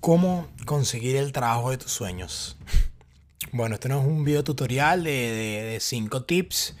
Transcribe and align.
¿Cómo 0.00 0.48
conseguir 0.64 1.16
el 1.16 1.32
trabajo 1.32 1.70
de 1.70 1.78
tus 1.78 1.92
sueños? 1.92 2.56
Bueno, 3.52 3.76
este 3.76 3.88
no 3.88 4.00
es 4.00 4.06
un 4.06 4.24
video 4.24 4.44
tutorial 4.44 5.04
de 5.04 5.78
5 5.80 6.24
tips 6.24 6.74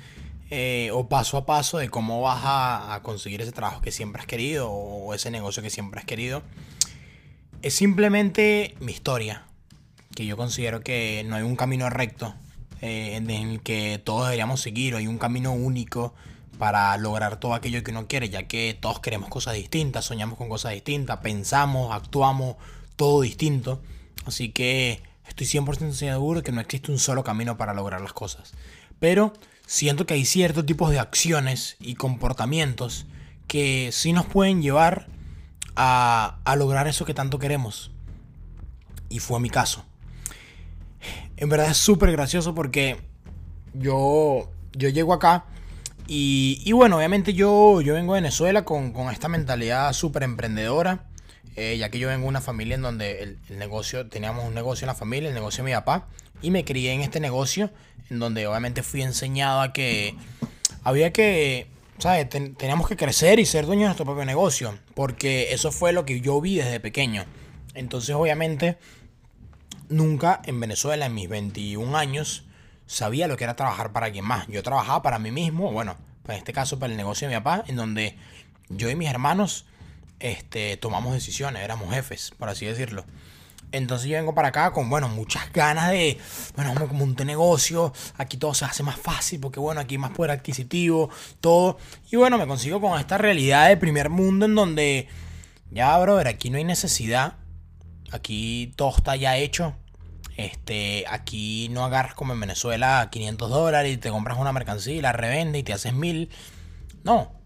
eh, 0.50 0.88
o 0.94 1.08
paso 1.08 1.36
a 1.36 1.44
paso 1.44 1.76
de 1.76 1.90
cómo 1.90 2.22
vas 2.22 2.40
a, 2.42 3.00
conseguir 3.02 3.42
ese 3.42 3.52
trabajo 3.52 3.82
que 3.82 3.92
siempre 3.92 4.22
has 4.22 4.26
querido 4.26 4.70
o 4.70 5.12
ese 5.12 5.30
negocio 5.30 5.62
que 5.62 5.68
siempre 5.68 6.00
has 6.00 6.06
querido. 6.06 6.42
Es 7.60 7.74
simplemente 7.74 8.74
mi 8.80 8.92
historia, 8.92 9.44
que 10.14 10.24
yo 10.24 10.36
considero 10.38 10.80
que 10.80 11.22
no 11.26 11.36
hay 11.36 11.42
un 11.42 11.56
camino 11.56 11.90
recto 11.90 12.34
eh, 12.80 13.16
en 13.16 13.28
el 13.28 13.60
que 13.60 14.00
todos 14.02 14.24
deberíamos 14.24 14.60
seguir, 14.60 14.94
o 14.94 14.98
hay 14.98 15.06
un 15.06 15.18
camino 15.18 15.52
único 15.52 16.14
para 16.58 16.96
lograr 16.96 17.38
todo 17.38 17.52
aquello 17.52 17.82
que 17.82 17.90
uno 17.90 18.08
quiere, 18.08 18.30
ya 18.30 18.44
que 18.44 18.76
todos 18.80 19.00
queremos 19.00 19.28
cosas 19.28 19.54
distintas, 19.54 20.06
soñamos 20.06 20.38
con 20.38 20.48
cosas 20.48 20.72
distintas, 20.72 21.18
pensamos, 21.18 21.92
actuamos, 21.92 22.56
todo 22.98 23.22
distinto. 23.22 23.80
Así 24.26 24.50
que 24.50 25.00
estoy 25.26 25.46
100% 25.46 25.92
seguro 25.92 26.42
que 26.42 26.52
no 26.52 26.60
existe 26.60 26.92
un 26.92 26.98
solo 26.98 27.24
camino 27.24 27.56
para 27.56 27.72
lograr 27.72 28.02
las 28.02 28.12
cosas. 28.12 28.52
Pero 28.98 29.32
siento 29.64 30.04
que 30.04 30.14
hay 30.14 30.26
ciertos 30.26 30.66
tipos 30.66 30.90
de 30.90 30.98
acciones 30.98 31.76
y 31.80 31.94
comportamientos 31.94 33.06
que 33.46 33.90
sí 33.92 34.12
nos 34.12 34.26
pueden 34.26 34.60
llevar 34.60 35.06
a, 35.76 36.40
lograr 36.58 36.88
eso 36.88 37.06
que 37.06 37.14
tanto 37.14 37.38
queremos. 37.38 37.90
Y 39.08 39.20
fue 39.20 39.40
mi 39.40 39.48
caso. 39.48 39.84
En 41.36 41.48
verdad 41.48 41.70
es 41.70 41.78
súper 41.78 42.10
gracioso 42.12 42.54
porque 42.54 43.00
yo, 43.72 44.50
yo 44.72 44.88
llego 44.88 45.14
acá 45.14 45.46
y, 46.10 46.72
bueno, 46.72 46.96
obviamente 46.96 47.34
yo, 47.34 47.82
yo 47.82 47.92
vengo 47.92 48.14
de 48.14 48.22
Venezuela 48.22 48.64
con, 48.64 48.94
esta 49.12 49.28
mentalidad 49.28 49.92
súper 49.92 50.22
emprendedora, 50.22 51.04
eh, 51.58 51.76
ya 51.76 51.90
que 51.90 51.98
yo 51.98 52.06
vengo 52.06 52.22
de 52.22 52.28
una 52.28 52.40
familia 52.40 52.76
en 52.76 52.82
donde 52.82 53.20
el, 53.20 53.58
negocio, 53.58 54.06
teníamos 54.06 54.44
un 54.44 54.54
negocio 54.54 54.84
en 54.84 54.86
la 54.86 54.94
familia, 54.94 55.28
el 55.28 55.34
negocio 55.34 55.64
de 55.64 55.70
mi 55.70 55.74
papá, 55.74 56.06
y 56.40 56.52
me 56.52 56.64
crié 56.64 56.92
en 56.92 57.00
este 57.00 57.18
negocio, 57.18 57.70
en 58.10 58.20
donde 58.20 58.46
obviamente 58.46 58.84
fui 58.84 59.02
enseñado 59.02 59.60
a 59.60 59.72
que 59.72 60.14
había 60.84 61.12
que, 61.12 61.66
¿sabes? 61.98 62.28
teníamos 62.28 62.86
que 62.86 62.96
crecer 62.96 63.40
y 63.40 63.44
ser 63.44 63.66
dueños 63.66 63.82
de 63.82 63.86
nuestro 63.86 64.04
propio 64.04 64.24
negocio, 64.24 64.78
porque 64.94 65.52
eso 65.52 65.72
fue 65.72 65.92
lo 65.92 66.04
que 66.04 66.20
yo 66.20 66.40
vi 66.40 66.54
desde 66.54 66.78
pequeño. 66.78 67.24
Entonces, 67.74 68.14
obviamente, 68.14 68.78
nunca 69.88 70.40
en 70.44 70.60
Venezuela, 70.60 71.06
en 71.06 71.14
mis 71.14 71.28
21 71.28 71.98
años, 71.98 72.44
sabía 72.86 73.26
lo 73.26 73.36
que 73.36 73.42
era 73.42 73.56
trabajar 73.56 73.92
para 73.92 74.06
alguien 74.06 74.24
más. 74.24 74.46
Yo 74.46 74.62
trabajaba 74.62 75.02
para 75.02 75.18
mí 75.18 75.32
mismo, 75.32 75.72
bueno, 75.72 75.96
en 76.28 76.34
este 76.36 76.52
caso 76.52 76.78
para 76.78 76.92
el 76.92 76.96
negocio 76.96 77.26
de 77.26 77.34
mi 77.34 77.40
papá, 77.40 77.64
en 77.66 77.74
donde 77.74 78.16
yo 78.68 78.88
y 78.90 78.94
mis 78.94 79.08
hermanos 79.08 79.66
este, 80.20 80.76
tomamos 80.76 81.14
decisiones, 81.14 81.62
éramos 81.62 81.92
jefes, 81.94 82.32
por 82.38 82.48
así 82.48 82.66
decirlo. 82.66 83.04
Entonces 83.70 84.08
yo 84.08 84.16
vengo 84.16 84.34
para 84.34 84.48
acá 84.48 84.72
con, 84.72 84.88
bueno, 84.88 85.08
muchas 85.08 85.52
ganas 85.52 85.90
de, 85.90 86.18
bueno, 86.56 86.74
me 86.74 86.86
monté 86.86 87.24
negocio, 87.24 87.92
aquí 88.16 88.38
todo 88.38 88.54
se 88.54 88.64
hace 88.64 88.82
más 88.82 88.96
fácil 88.96 89.40
porque, 89.40 89.60
bueno, 89.60 89.80
aquí 89.80 89.96
hay 89.96 89.98
más 89.98 90.12
poder 90.12 90.30
adquisitivo, 90.30 91.10
todo. 91.40 91.78
Y 92.10 92.16
bueno, 92.16 92.38
me 92.38 92.46
consigo 92.46 92.80
con 92.80 92.98
esta 92.98 93.18
realidad 93.18 93.68
de 93.68 93.76
primer 93.76 94.08
mundo 94.08 94.46
en 94.46 94.54
donde, 94.54 95.08
ya, 95.70 95.98
brother, 95.98 96.28
aquí 96.28 96.48
no 96.48 96.56
hay 96.56 96.64
necesidad, 96.64 97.34
aquí 98.10 98.72
todo 98.76 98.96
está 98.96 99.16
ya 99.16 99.36
hecho, 99.36 99.74
este, 100.38 101.04
aquí 101.08 101.68
no 101.70 101.84
agarras 101.84 102.14
como 102.14 102.32
en 102.32 102.40
Venezuela 102.40 103.08
500 103.10 103.50
dólares 103.50 103.92
y 103.92 103.98
te 103.98 104.08
compras 104.08 104.38
una 104.38 104.52
mercancía 104.52 104.94
y 104.94 105.02
la 105.02 105.12
revendes 105.12 105.60
y 105.60 105.62
te 105.64 105.74
haces 105.74 105.92
mil. 105.92 106.30
No. 107.04 107.37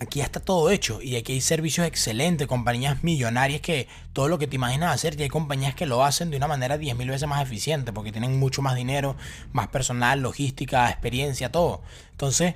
Aquí 0.00 0.20
ya 0.20 0.26
está 0.26 0.38
todo 0.38 0.70
hecho 0.70 1.02
y 1.02 1.16
aquí 1.16 1.32
hay 1.32 1.40
servicios 1.40 1.86
excelentes, 1.86 2.46
compañías 2.46 3.02
millonarias 3.02 3.60
que 3.60 3.88
todo 4.12 4.28
lo 4.28 4.38
que 4.38 4.46
te 4.46 4.54
imaginas 4.54 4.94
hacer 4.94 5.18
y 5.18 5.24
hay 5.24 5.28
compañías 5.28 5.74
que 5.74 5.86
lo 5.86 6.04
hacen 6.04 6.30
de 6.30 6.36
una 6.36 6.46
manera 6.46 6.76
10.000 6.76 7.08
veces 7.08 7.28
más 7.28 7.42
eficiente 7.42 7.92
porque 7.92 8.12
tienen 8.12 8.38
mucho 8.38 8.62
más 8.62 8.76
dinero, 8.76 9.16
más 9.52 9.68
personal, 9.68 10.20
logística, 10.20 10.88
experiencia, 10.88 11.50
todo. 11.50 11.82
Entonces, 12.12 12.54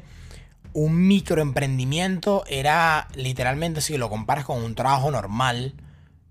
un 0.72 1.06
microemprendimiento 1.08 2.44
era 2.46 3.08
literalmente, 3.14 3.80
si 3.80 3.98
lo 3.98 4.08
comparas 4.08 4.44
con 4.44 4.62
un 4.62 4.74
trabajo 4.76 5.10
normal, 5.10 5.74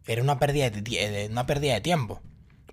era 0.08 0.22
una 0.22 0.40
pérdida 0.40 0.70
de, 0.70 1.28
una 1.30 1.46
pérdida 1.46 1.74
de 1.74 1.82
tiempo 1.82 2.22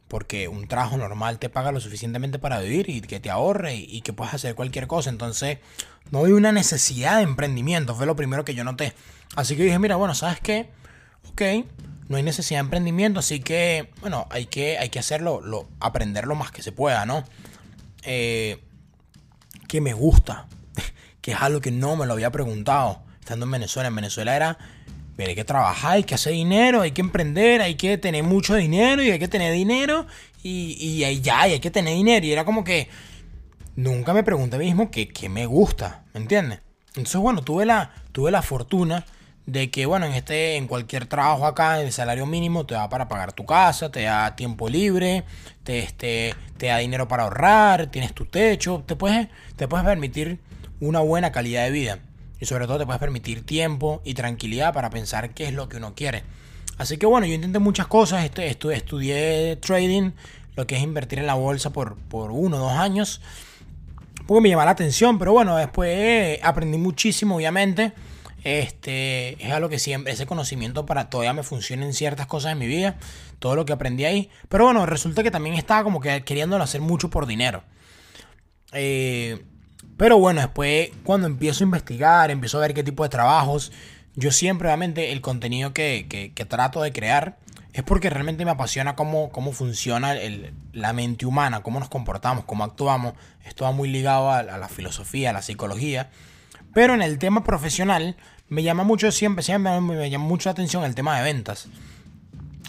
porque 0.09 0.49
un 0.49 0.67
trabajo 0.67 0.97
normal 0.97 1.39
te 1.39 1.51
paga 1.51 1.71
lo 1.71 1.81
suficientemente 1.81 2.39
para 2.39 2.61
vivir 2.61 2.89
y 2.89 3.01
que 3.03 3.21
te 3.21 3.31
ahorre 3.31 3.77
y, 3.77 4.01
que 4.01 4.13
puedas 4.13 4.35
hacer 4.35 4.55
cualquier 4.55 4.87
cosa. 4.87 5.11
Entonces, 5.11 5.59
no 6.11 6.25
hay 6.25 6.33
una 6.33 6.51
necesidad 6.51 7.19
de 7.19 7.23
emprendimiento, 7.23 7.95
fue 7.95 8.07
lo 8.07 8.17
primero 8.17 8.45
que 8.45 8.55
yo 8.55 8.65
noté. 8.65 8.95
Así 9.37 9.57
que 9.57 9.65
dije, 9.65 9.79
mira, 9.79 9.97
bueno, 9.97 10.15
¿sabes 10.15 10.41
qué? 10.41 10.71
Ok, 11.31 11.43
no 12.09 12.17
hay 12.17 12.23
necesidad 12.23 12.61
de 12.61 12.65
emprendimiento, 12.65 13.21
así 13.21 13.41
que, 13.41 13.91
bueno, 14.01 14.27
hay 14.31 14.47
que, 14.47 14.79
hay 14.79 14.89
que 14.89 14.99
hacerlo, 14.99 15.43
lo, 15.43 15.69
aprender 15.79 16.27
lo 16.27 16.35
más 16.35 16.51
que 16.51 16.63
se 16.63 16.73
pueda, 16.73 17.05
¿no? 17.05 17.25
Eh, 18.03 18.63
que 19.69 19.83
me 19.83 19.93
gusta, 19.93 20.47
que 21.21 21.33
es 21.33 21.39
algo 21.41 21.61
que 21.61 21.71
no 21.71 21.97
me 21.97 22.07
lo 22.07 22.15
había 22.15 22.31
preguntado 22.31 23.03
estando 23.21 23.45
en 23.45 23.53
Venezuela. 23.53 23.89
En 23.89 23.95
Venezuela 23.95 24.35
era 24.35 24.59
pero 25.19 25.31
hay 25.31 25.35
que 25.35 25.45
trabajar, 25.45 25.95
hay 25.95 26.05
que 26.05 26.15
hacer 26.15 26.33
dinero, 26.33 26.81
hay 26.81 26.93
que 26.93 27.01
emprender, 27.01 27.61
hay 27.61 27.75
que 27.75 27.99
tener 27.99 28.23
mucho 28.23 28.55
dinero 28.55 29.03
y 29.03 29.11
hay 29.11 29.19
que 29.19 29.27
tener 29.27 29.53
dinero 29.53 30.07
y, 30.45 30.77
y 30.79 31.21
ya, 31.21 31.41
hay 31.41 31.59
que 31.59 31.73
tener 31.73 31.93
dinero. 31.93 32.25
Y 32.25 32.31
era 32.31 32.45
como 32.45 32.63
que 32.63 32.89
nunca 33.75 34.15
me 34.15 34.23
pregunté 34.23 34.55
a 34.55 34.59
mí 34.61 34.67
mismo 34.67 34.93
qué 34.93 35.29
me 35.29 35.45
gusta, 35.47 36.05
¿me 36.15 36.21
entiendes? 36.21 36.61
Entonces, 36.91 37.21
bueno, 37.21 37.43
tuve 37.43 37.67
la, 37.67 37.91
tuve 38.13 38.31
la 38.31 38.43
fortuna 38.43 39.07
de 39.45 39.73
que, 39.73 39.87
bueno, 39.87 40.07
en 40.07 40.13
este, 40.13 40.55
en 40.55 40.69
cualquier 40.69 41.07
trabajo 41.07 41.47
acá, 41.47 41.81
el 41.81 41.91
salario 41.91 42.25
mínimo 42.25 42.65
te 42.65 42.75
da 42.75 42.89
para 42.89 43.09
pagar 43.09 43.33
tu 43.33 43.45
casa, 43.45 43.91
te 43.91 44.03
da 44.03 44.37
tiempo 44.37 44.69
libre, 44.69 45.25
te, 45.65 45.81
este, 45.81 46.37
te 46.59 46.67
da 46.67 46.79
dinero 46.79 47.09
para 47.09 47.25
ahorrar, 47.25 47.89
tienes 47.89 48.15
tu 48.15 48.25
techo, 48.25 48.85
te 48.87 48.95
puedes, 48.95 49.27
te 49.57 49.67
puedes 49.67 49.85
permitir 49.85 50.39
una 50.79 51.01
buena 51.01 51.33
calidad 51.33 51.65
de 51.65 51.71
vida. 51.73 51.99
Y 52.41 52.47
sobre 52.47 52.67
todo 52.67 52.79
te 52.79 52.87
puedes 52.87 53.01
permitir 53.01 53.45
tiempo 53.45 54.01
y 54.05 54.15
tranquilidad 54.15 54.73
para 54.73 54.91
pensar 54.91 55.35
qué 55.35 55.47
es 55.47 55.55
lo 55.55 55.69
que 55.69 55.79
uno 55.79 55.95
quiere. 55.95 56.23
Así 56.79 56.97
que 56.97 57.07
bueno, 57.07 57.27
yo 57.27 57.35
intenté 57.35 57.59
muchas 57.59 57.89
cosas. 57.89 58.25
Estu 58.25 58.71
estudié 58.71 59.57
trading, 59.57 60.13
lo 60.55 60.67
que 60.67 60.77
es 60.77 60.83
invertir 60.83 61.19
en 61.19 61.27
la 61.27 61.35
bolsa 61.35 61.71
por, 61.71 61.97
por 61.97 62.31
uno 62.31 62.57
o 62.57 62.61
dos 62.61 62.73
años. 62.73 63.21
Porque 64.27 64.43
me 64.43 64.49
llama 64.51 64.65
la 64.65 64.73
atención, 64.73 65.19
pero 65.19 65.33
bueno, 65.33 65.57
después 65.57 66.39
aprendí 66.43 66.79
muchísimo, 66.79 67.37
obviamente. 67.37 67.93
Este 68.45 69.43
es 69.45 69.53
algo 69.53 69.69
que 69.69 69.79
siempre, 69.79 70.13
ese 70.13 70.27
conocimiento 70.27 70.87
para 70.87 71.11
todavía 71.11 71.33
me 71.33 71.43
funciona 71.43 71.85
en 71.85 71.93
ciertas 71.93 72.27
cosas 72.27 72.53
en 72.53 72.59
mi 72.59 72.67
vida. 72.67 72.97
Todo 73.41 73.57
lo 73.57 73.65
que 73.65 73.73
aprendí 73.73 74.05
ahí. 74.05 74.31
Pero 74.49 74.65
bueno, 74.65 74.87
resulta 74.87 75.23
que 75.23 75.31
también 75.31 75.57
estaba 75.57 75.83
como 75.83 76.01
que 76.01 76.23
queriéndolo 76.25 76.63
hacer 76.63 76.81
mucho 76.81 77.11
por 77.11 77.27
dinero. 77.27 77.65
Eh, 78.73 79.43
pero 79.99 80.19
bueno, 80.19 80.41
después 80.41 80.91
cuando 81.05 81.27
empiezo 81.27 81.65
a 81.65 81.67
investigar, 81.67 82.31
empiezo 82.31 82.57
a 82.57 82.63
ver 82.63 82.73
qué 82.73 82.85
tipo 82.85 83.03
de 83.03 83.11
trabajos, 83.11 83.73
yo 84.15 84.31
siempre 84.31 84.69
obviamente 84.69 85.13
el 85.13 85.21
contenido 85.21 85.75
que, 85.75 86.33
trato 86.49 86.81
de 86.83 86.93
crear 86.93 87.37
es 87.73 87.83
porque 87.83 88.09
realmente 88.09 88.45
me 88.45 88.53
apasiona 88.53 88.95
cómo, 88.95 89.31
cómo 89.31 89.53
funciona 89.53 90.15
la 90.73 90.93
mente 90.93 91.27
humana, 91.27 91.63
cómo 91.63 91.81
nos 91.81 91.89
comportamos, 91.89 92.45
cómo 92.45 92.65
actuamos. 92.65 93.15
Esto 93.45 93.65
va 93.65 93.73
muy 93.73 93.89
ligado 93.89 94.31
a, 94.31 94.43
la 94.43 94.69
filosofía, 94.69 95.31
a 95.31 95.33
la 95.33 95.43
psicología. 95.43 96.11
Pero 96.75 96.95
en 96.95 97.03
el 97.03 97.19
tema 97.19 97.45
profesional 97.45 98.17
me 98.49 98.63
llama 98.63 98.85
mucho 98.85 99.11
siempre, 99.13 99.45
siempre 99.45 99.81
me 99.81 100.11
llama 100.11 100.25
mucho 100.25 100.49
la 100.49 100.53
atención 100.53 100.85
el 100.85 100.95
tema 100.95 101.17
de 101.17 101.25
ventas. 101.25 101.69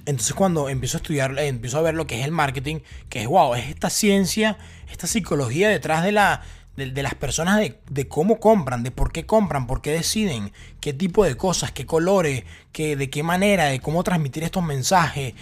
Entonces 0.06 0.34
cuando 0.34 0.70
empiezo 0.70 0.98
a 0.98 1.02
estudiar, 1.02 1.38
empiezo 1.40 1.78
a 1.78 1.82
ver 1.82 1.94
lo 1.94 2.08
que 2.08 2.20
es 2.20 2.26
el 2.26 2.32
marketing, 2.32 2.80
que 3.10 3.22
es 3.22 3.28
wow, 3.28 3.56
es 3.56 3.70
esta 3.70 3.90
ciencia, 3.90 4.58
esta 4.92 5.08
psicología 5.08 5.70
detrás 5.70 6.04
de 6.04 6.12
la, 6.12 6.42
de, 6.76 7.04
las 7.04 7.14
personas 7.14 7.60
de, 7.60 8.08
cómo 8.08 8.40
compran, 8.40 8.84
de 8.84 8.92
por 8.92 9.12
qué 9.12 9.26
compran, 9.26 9.68
por 9.68 9.82
qué 9.82 9.92
deciden, 9.92 10.54
qué 10.80 10.94
tipo 10.94 11.26
de 11.26 11.36
cosas, 11.36 11.72
qué 11.72 11.86
colores, 11.86 12.44
qué, 12.72 12.96
de 12.96 13.10
qué 13.10 13.22
manera, 13.22 13.66
de 13.66 13.80
cómo 13.80 14.04
transmitir 14.04 14.44
estos 14.44 14.64
mensajes. 14.64 15.34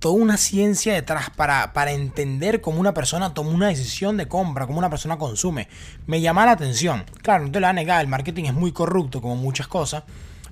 Toda 0.00 0.14
una 0.14 0.38
ciencia 0.38 0.94
detrás 0.94 1.30
para, 1.30 1.72
para 1.72 1.92
entender 1.92 2.60
cómo 2.60 2.80
una 2.80 2.94
persona 2.94 3.34
toma 3.34 3.50
una 3.50 3.68
decisión 3.68 4.16
de 4.16 4.28
compra, 4.28 4.66
cómo 4.66 4.78
una 4.78 4.90
persona 4.90 5.18
consume. 5.18 5.68
Me 6.06 6.20
llama 6.20 6.46
la 6.46 6.52
atención. 6.52 7.04
Claro, 7.22 7.44
no 7.44 7.52
te 7.52 7.60
lo 7.60 7.66
voy 7.66 7.70
a 7.70 7.74
negar, 7.74 8.00
el 8.00 8.08
marketing 8.08 8.44
es 8.44 8.54
muy 8.54 8.72
corrupto 8.72 9.20
como 9.20 9.36
muchas 9.36 9.68
cosas, 9.68 10.04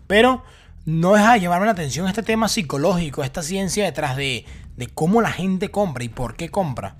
pero 0.07 0.45
no 0.85 1.15
deja 1.15 1.35
de 1.35 1.41
llamarme 1.41 1.67
la 1.67 1.73
atención 1.73 2.07
este 2.07 2.23
tema 2.23 2.49
psicológico, 2.49 3.25
esta 3.25 3.43
ciencia 3.43 3.85
detrás 3.85 4.17
de, 4.17 4.45
de 4.77 4.87
cómo 4.87 5.21
la 5.23 5.33
gente 5.33 5.71
compra 5.71 6.05
y 6.05 6.09
por 6.09 6.37
qué 6.37 6.51
compra. 6.51 6.97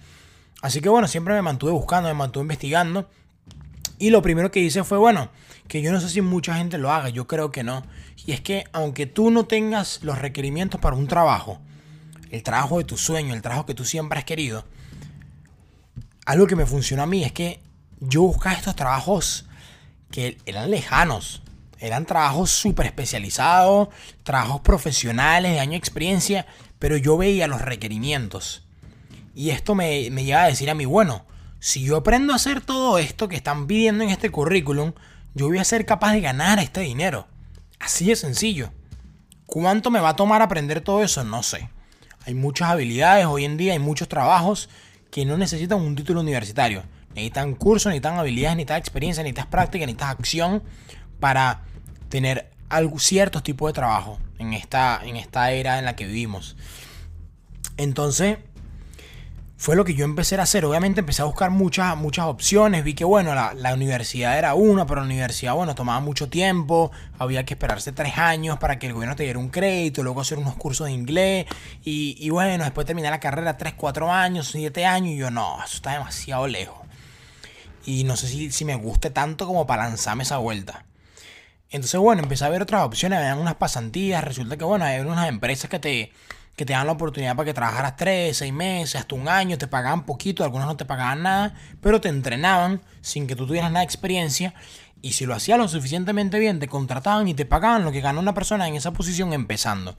Así 0.61 0.81
que 0.81 0.89
bueno, 0.89 1.07
siempre 1.09 1.35
me 1.35 1.43
mantuve 1.43 1.73
buscando, 1.73 2.09
me 2.09 2.15
mantuve 2.15 2.43
investigando. 2.43 3.09
Y 3.99 4.11
lo 4.11 4.23
primero 4.23 4.51
que 4.51 4.61
hice 4.61 4.85
fue, 4.85 4.99
bueno, 4.99 5.31
que 5.67 5.83
yo 5.83 5.93
no 5.93 6.01
sé 6.01 6.09
si 6.09 6.21
mucha 6.21 6.57
gente 6.57 6.79
lo 6.79 6.93
haga, 6.93 7.09
yo 7.09 7.27
creo 7.27 7.51
que 7.51 7.63
no. 7.63 7.85
Y 8.27 8.33
es 8.33 8.41
que 8.41 8.65
aunque 8.73 9.07
tú 9.07 9.31
no 9.31 9.47
tengas 9.47 10.03
los 10.03 10.19
requerimientos 10.19 10.81
para 10.81 10.97
un 10.97 11.09
trabajo, 11.09 11.61
el 12.31 12.43
trabajo 12.43 12.79
de 12.79 12.85
tu 12.85 12.97
sueño, 12.97 13.35
el 13.35 13.43
trabajo 13.43 13.67
que 13.67 13.75
tú 13.75 13.85
siempre 13.85 14.19
has 14.19 14.25
querido, 14.25 14.65
algo 16.27 16.47
que 16.47 16.57
me 16.57 16.67
funcionó 16.67 17.03
a 17.05 17.07
mí 17.07 17.25
es 17.25 17.33
que 17.33 17.61
yo 18.01 18.23
buscaba 18.23 18.55
estos 18.55 18.77
trabajos 18.77 19.47
que 20.11 20.39
eran 20.47 20.71
lejanos. 20.71 21.43
Eran 21.81 22.07
trabajos 22.07 22.51
súper 22.51 22.87
especializados, 22.87 23.89
trabajos 24.25 24.61
profesionales 24.63 25.53
de 25.53 25.61
año 25.61 25.73
de 25.73 25.79
experiencia, 25.79 26.47
pero 26.79 26.97
yo 26.97 27.17
veía 27.17 27.47
los 27.47 27.63
requerimientos. 27.63 28.68
Y 29.39 29.51
esto 29.51 29.77
me, 29.77 30.11
me 30.11 30.25
lleva 30.25 30.43
a 30.43 30.49
decir 30.49 30.69
a 30.69 30.75
mí, 30.75 30.85
bueno, 30.85 31.25
si 31.61 31.85
yo 31.85 31.99
aprendo 31.99 32.33
a 32.33 32.37
hacer 32.37 32.61
todo 32.61 32.99
esto 32.99 33.29
que 33.29 33.37
están 33.37 33.69
pidiendo 33.69 34.03
en 34.03 34.11
este 34.11 34.31
currículum, 34.31 34.95
yo 35.33 35.47
voy 35.47 35.59
a 35.59 35.65
ser 35.65 35.87
capaz 35.87 36.15
de 36.15 36.21
ganar 36.21 36.59
este 36.59 36.81
dinero. 36.81 37.29
Así 37.79 38.07
de 38.07 38.17
sencillo. 38.17 38.73
¿Cuánto 39.47 39.93
me 39.93 40.01
va 40.01 40.09
a 40.09 40.17
tomar 40.17 40.43
aprender 40.43 40.81
todo 40.81 41.05
eso? 41.05 41.23
No 41.23 41.45
sé. 41.45 41.71
Hay 42.27 42.35
muchas 42.35 42.71
habilidades 42.71 43.27
hoy 43.27 43.45
en 43.45 43.57
día, 43.57 43.75
hay 43.75 43.79
muchos 43.79 44.09
trabajos 44.09 44.69
que 45.13 45.25
no 45.25 45.37
necesitan 45.37 45.79
un 45.83 45.95
título 45.95 46.21
universitario. 46.21 46.83
Necesitan 47.11 47.55
cursos, 47.55 47.91
necesitan 47.91 48.19
habilidades, 48.19 48.57
necesitan 48.57 48.79
experiencia, 48.79 49.23
necesitan 49.23 49.51
práctica, 49.51 49.87
necesitan 49.87 50.11
acción 50.11 50.65
para 51.21 51.63
tener 52.09 52.51
algo, 52.71 52.99
ciertos 52.99 53.45
tipos 53.45 53.69
de 53.69 53.75
trabajo 53.75 54.19
en 54.41 54.53
esta, 54.53 55.01
en 55.05 55.15
esta 55.15 55.53
era 55.53 55.79
en 55.79 55.85
la 55.85 55.95
que 55.95 56.07
vivimos. 56.07 56.57
Entonces, 57.77 58.39
fue 59.59 59.75
lo 59.75 59.85
que 59.85 59.95
yo 59.95 60.05
empecé 60.05 60.37
a 60.37 60.43
hacer. 60.43 60.65
Obviamente 60.65 61.01
empecé 61.01 61.23
a 61.23 61.25
buscar 61.25 61.51
muchas, 61.51 61.97
muchas 61.97 62.27
opciones. 62.27 62.85
Vi 62.85 62.95
que, 62.95 63.05
bueno, 63.05 63.35
la, 63.35 63.75
universidad 63.75 64.39
era 64.39 64.55
una, 64.55 64.87
pero 64.87 65.01
la 65.01 65.07
universidad, 65.07 65.55
bueno, 65.55 65.75
tomaba 65.75 65.99
mucho 65.99 66.29
tiempo. 66.29 66.93
Había 67.19 67.45
que 67.45 67.55
esperarse 67.55 67.91
tres 67.91 68.19
años 68.19 68.59
para 68.61 68.79
que 68.79 68.87
el 68.87 68.93
gobierno 68.93 69.17
te 69.17 69.25
diera 69.25 69.41
un 69.41 69.49
crédito, 69.49 70.05
luego 70.05 70.21
hacer 70.21 70.39
unos 70.39 70.55
cursos 70.55 70.87
de 70.87 70.93
inglés. 70.93 71.47
Y, 71.83 72.17
y 72.21 72.31
bueno, 72.31 72.63
después 72.63 72.87
terminar 72.87 73.11
la 73.11 73.19
carrera 73.19 73.57
tres, 73.57 73.75
cuatro 73.77 74.13
años, 74.13 74.49
siete 74.53 74.87
años. 74.87 75.11
Y 75.11 75.17
yo, 75.17 75.33
no, 75.33 75.59
eso 75.65 75.75
está 75.75 75.93
demasiado 75.93 76.47
lejos. 76.47 76.79
Y 77.85 78.05
no 78.05 78.17
sé 78.17 78.29
si, 78.29 78.53
si 78.53 78.65
me 78.65 78.77
guste 78.77 79.11
tanto 79.11 79.45
como 79.45 79.67
para 79.67 79.89
lanzarme 79.89 80.23
esa 80.23 80.39
vuelta. 80.39 80.85
Entonces, 81.71 81.99
bueno, 81.99 82.23
empecé 82.23 82.45
a 82.45 82.49
ver 82.49 82.63
otras 82.63 82.83
opciones. 82.85 83.19
Habían 83.19 83.39
unas 83.39 83.57
pasantías. 83.57 84.23
Resulta 84.23 84.57
que, 84.57 84.65
bueno, 84.65 84.85
hay 84.85 85.01
unas 85.01 85.29
empresas 85.29 85.69
que 85.69 85.81
te 85.81 86.13
que 86.59 86.67
te 86.67 86.73
dan 86.73 86.89
la 86.89 86.93
oportunidad 86.93 87.37
para 87.37 87.47
que 87.47 87.55
trabajaras 87.55 87.95
3, 87.95 88.37
6 88.37 88.53
meses, 88.53 88.97
hasta 88.97 89.15
un 89.15 89.29
año, 89.29 89.57
te 89.57 89.69
pagaban 89.69 90.05
poquito, 90.05 90.43
algunos 90.43 90.67
no 90.67 90.77
te 90.77 90.85
pagaban 90.85 91.23
nada, 91.23 91.55
pero 91.81 92.01
te 92.01 92.09
entrenaban 92.09 92.83
sin 93.01 93.29
que 93.29 93.37
tú 93.37 93.47
tuvieras 93.47 93.71
nada 93.71 93.81
de 93.81 93.85
experiencia. 93.85 94.55
Y 95.01 95.13
si 95.13 95.25
lo 95.25 95.37
hacías 95.37 95.57
lo 95.57 95.69
suficientemente 95.69 96.41
bien, 96.41 96.59
te 96.59 96.67
contrataban 96.67 97.29
y 97.29 97.35
te 97.35 97.47
pagaban 97.47 97.85
lo 97.85 97.93
que 97.93 98.01
ganó 98.01 98.19
una 98.19 98.35
persona 98.35 98.67
en 98.67 98.75
esa 98.75 98.93
posición 98.93 99.33
empezando. 99.33 99.95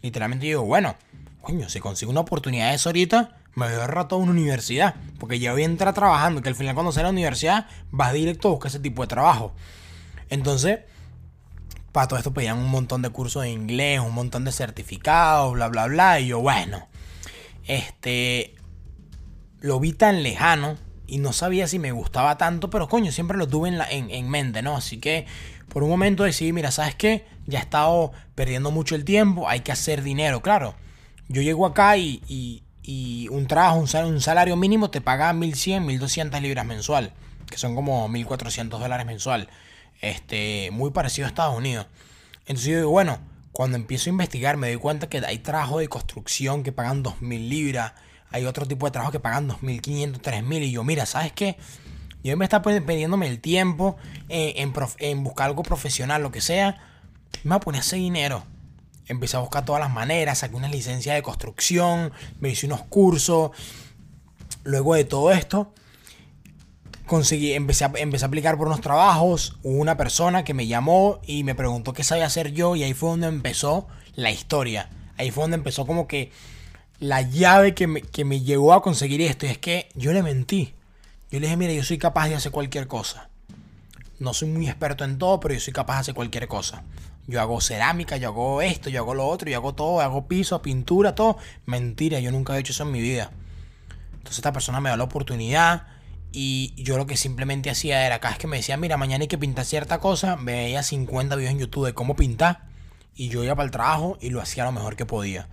Literalmente 0.00 0.46
digo, 0.46 0.62
bueno, 0.62 0.94
coño, 1.42 1.68
si 1.68 1.80
consigo 1.80 2.12
una 2.12 2.20
oportunidad 2.20 2.68
de 2.68 2.76
eso 2.76 2.90
ahorita, 2.90 3.38
me 3.56 3.66
voy 3.66 3.74
a 3.74 3.80
ahorrar 3.80 4.06
toda 4.06 4.22
una 4.22 4.30
universidad. 4.30 4.94
Porque 5.18 5.40
ya 5.40 5.52
voy 5.52 5.62
a 5.62 5.64
entrar 5.64 5.92
trabajando, 5.92 6.40
que 6.40 6.48
al 6.48 6.54
final 6.54 6.74
cuando 6.74 6.92
sale 6.92 7.06
a 7.06 7.08
la 7.08 7.14
universidad 7.14 7.66
vas 7.90 8.12
directo 8.12 8.46
a 8.46 8.50
buscar 8.52 8.68
ese 8.68 8.78
tipo 8.78 9.02
de 9.02 9.08
trabajo. 9.08 9.56
Entonces, 10.30 10.80
para 11.96 12.08
todo 12.08 12.18
esto 12.18 12.34
pedían 12.34 12.58
un 12.58 12.68
montón 12.68 13.00
de 13.00 13.08
cursos 13.08 13.44
de 13.44 13.48
inglés, 13.48 14.00
un 14.00 14.12
montón 14.12 14.44
de 14.44 14.52
certificados, 14.52 15.54
bla, 15.54 15.68
bla, 15.68 15.86
bla. 15.86 16.20
Y 16.20 16.26
yo, 16.26 16.40
bueno, 16.40 16.86
este, 17.66 18.54
lo 19.60 19.80
vi 19.80 19.94
tan 19.94 20.22
lejano 20.22 20.76
y 21.06 21.16
no 21.16 21.32
sabía 21.32 21.66
si 21.66 21.78
me 21.78 21.92
gustaba 21.92 22.36
tanto, 22.36 22.68
pero 22.68 22.86
coño, 22.86 23.12
siempre 23.12 23.38
lo 23.38 23.48
tuve 23.48 23.70
en, 23.70 24.10
en, 24.10 24.28
mente, 24.28 24.60
¿no? 24.60 24.76
Así 24.76 24.98
que 24.98 25.24
por 25.70 25.84
un 25.84 25.88
momento 25.88 26.24
decidí, 26.24 26.52
mira, 26.52 26.70
¿sabes 26.70 26.94
qué? 26.94 27.24
Ya 27.46 27.60
he 27.60 27.62
estado 27.62 28.12
perdiendo 28.34 28.70
mucho 28.70 28.94
el 28.94 29.06
tiempo, 29.06 29.48
hay 29.48 29.60
que 29.60 29.72
hacer 29.72 30.02
dinero, 30.02 30.42
claro. 30.42 30.74
Yo 31.28 31.40
llego 31.40 31.64
acá 31.64 31.96
y, 31.96 32.20
y, 32.28 33.28
un 33.30 33.46
trabajo, 33.46 33.78
un 33.78 33.88
salario, 33.88 34.12
un 34.12 34.20
salario 34.20 34.56
mínimo 34.56 34.90
te 34.90 35.00
paga 35.00 35.32
1100, 35.32 35.86
1200 35.86 36.42
libras 36.42 36.66
mensual, 36.66 37.14
que 37.50 37.56
son 37.56 37.74
como 37.74 38.06
1400 38.06 38.78
dólares 38.78 39.06
mensual 39.06 39.48
este, 40.00 40.70
muy 40.72 40.90
parecido 40.90 41.26
a 41.26 41.28
Estados 41.28 41.56
Unidos. 41.56 41.86
Entonces 42.40 42.66
yo 42.66 42.76
digo, 42.76 42.90
bueno, 42.90 43.18
cuando 43.52 43.76
empiezo 43.76 44.10
a 44.10 44.12
investigar 44.12 44.56
me 44.56 44.68
doy 44.68 44.76
cuenta 44.76 45.08
que 45.08 45.18
hay 45.18 45.38
trabajos 45.38 45.80
de 45.80 45.88
construcción 45.88 46.62
que 46.62 46.72
pagan 46.72 47.02
2.000 47.02 47.48
libras, 47.48 47.92
hay 48.30 48.44
otro 48.44 48.66
tipo 48.66 48.86
de 48.86 48.92
trabajo 48.92 49.12
que 49.12 49.20
pagan 49.20 49.48
2.500, 49.48 50.20
3.000 50.20 50.62
y 50.62 50.70
yo, 50.72 50.84
mira, 50.84 51.06
¿sabes 51.06 51.32
qué? 51.32 51.56
Yo 52.22 52.36
me 52.36 52.44
está 52.44 52.60
perdiéndome 52.60 53.28
el 53.28 53.40
tiempo 53.40 53.96
en, 54.28 54.72
en, 54.98 55.24
buscar 55.24 55.46
algo 55.46 55.62
profesional, 55.62 56.22
lo 56.22 56.32
que 56.32 56.40
sea, 56.40 56.76
me 57.44 57.50
voy 57.50 57.56
a 57.56 57.60
poner 57.60 57.80
ese 57.82 57.96
dinero. 57.96 58.44
Empecé 59.06 59.36
a 59.36 59.40
buscar 59.40 59.64
todas 59.64 59.80
las 59.80 59.92
maneras, 59.92 60.38
saqué 60.38 60.56
una 60.56 60.68
licencia 60.68 61.14
de 61.14 61.22
construcción, 61.22 62.12
me 62.40 62.48
hice 62.48 62.66
unos 62.66 62.82
cursos. 62.82 63.52
Luego 64.64 64.94
de 64.94 65.04
todo 65.04 65.30
esto, 65.30 65.72
conseguí, 67.06 67.52
empecé 67.52 67.84
a, 67.84 67.92
empecé 67.96 68.24
a 68.24 68.28
aplicar 68.28 68.56
por 68.58 68.66
unos 68.66 68.80
trabajos. 68.80 69.56
Hubo 69.62 69.78
una 69.78 69.96
persona 69.96 70.44
que 70.44 70.54
me 70.54 70.66
llamó 70.66 71.20
y 71.26 71.44
me 71.44 71.54
preguntó 71.54 71.92
qué 71.92 72.04
sabía 72.04 72.26
hacer 72.26 72.52
yo 72.52 72.76
y 72.76 72.82
ahí 72.82 72.94
fue 72.94 73.10
donde 73.10 73.28
empezó 73.28 73.86
la 74.14 74.30
historia. 74.30 74.90
Ahí 75.16 75.30
fue 75.30 75.44
donde 75.44 75.56
empezó 75.56 75.86
como 75.86 76.06
que 76.06 76.30
la 76.98 77.22
llave 77.22 77.74
que 77.74 77.86
me, 77.86 78.02
que 78.02 78.24
me 78.24 78.40
llegó 78.40 78.72
a 78.72 78.82
conseguir 78.82 79.20
esto. 79.22 79.46
Y 79.46 79.50
es 79.50 79.58
que 79.58 79.88
yo 79.94 80.12
le 80.12 80.22
mentí. 80.22 80.74
Yo 81.30 81.40
le 81.40 81.46
dije, 81.46 81.56
mira, 81.56 81.72
yo 81.72 81.82
soy 81.82 81.98
capaz 81.98 82.28
de 82.28 82.34
hacer 82.34 82.52
cualquier 82.52 82.86
cosa. 82.86 83.28
No 84.18 84.32
soy 84.32 84.48
muy 84.48 84.68
experto 84.68 85.04
en 85.04 85.18
todo, 85.18 85.40
pero 85.40 85.54
yo 85.54 85.60
soy 85.60 85.72
capaz 85.72 85.94
de 85.94 86.00
hacer 86.00 86.14
cualquier 86.14 86.48
cosa. 86.48 86.84
Yo 87.26 87.40
hago 87.40 87.60
cerámica, 87.60 88.16
yo 88.16 88.28
hago 88.28 88.62
esto, 88.62 88.88
yo 88.88 89.00
hago 89.00 89.14
lo 89.14 89.26
otro, 89.26 89.50
yo 89.50 89.56
hago 89.56 89.74
todo, 89.74 90.00
hago 90.00 90.28
piso, 90.28 90.62
pintura, 90.62 91.14
todo. 91.14 91.38
Mentira, 91.64 92.20
yo 92.20 92.30
nunca 92.30 92.56
he 92.56 92.60
hecho 92.60 92.72
eso 92.72 92.84
en 92.84 92.92
mi 92.92 93.00
vida. 93.00 93.32
Entonces 94.12 94.38
esta 94.38 94.52
persona 94.52 94.80
me 94.80 94.90
da 94.90 94.96
la 94.96 95.04
oportunidad 95.04 95.95
y 96.32 96.74
yo 96.76 96.96
lo 96.98 97.06
que 97.06 97.16
simplemente 97.16 97.70
hacía 97.70 98.06
era, 98.06 98.18
cada 98.18 98.32
vez 98.32 98.38
que 98.38 98.46
me 98.46 98.58
decía, 98.58 98.76
mira, 98.76 98.96
mañana 98.96 99.22
hay 99.22 99.28
que 99.28 99.38
pintar 99.38 99.64
cierta 99.64 99.98
cosa, 99.98 100.36
veía 100.36 100.82
50 100.82 101.34
videos 101.36 101.52
en 101.52 101.58
YouTube 101.60 101.86
de 101.86 101.94
cómo 101.94 102.16
pintar. 102.16 102.66
Y 103.14 103.28
yo 103.28 103.42
iba 103.42 103.54
para 103.54 103.64
el 103.64 103.70
trabajo 103.70 104.18
y 104.20 104.30
lo 104.30 104.42
hacía 104.42 104.64
lo 104.64 104.72
mejor 104.72 104.96
que 104.96 105.06
podía. 105.06 105.48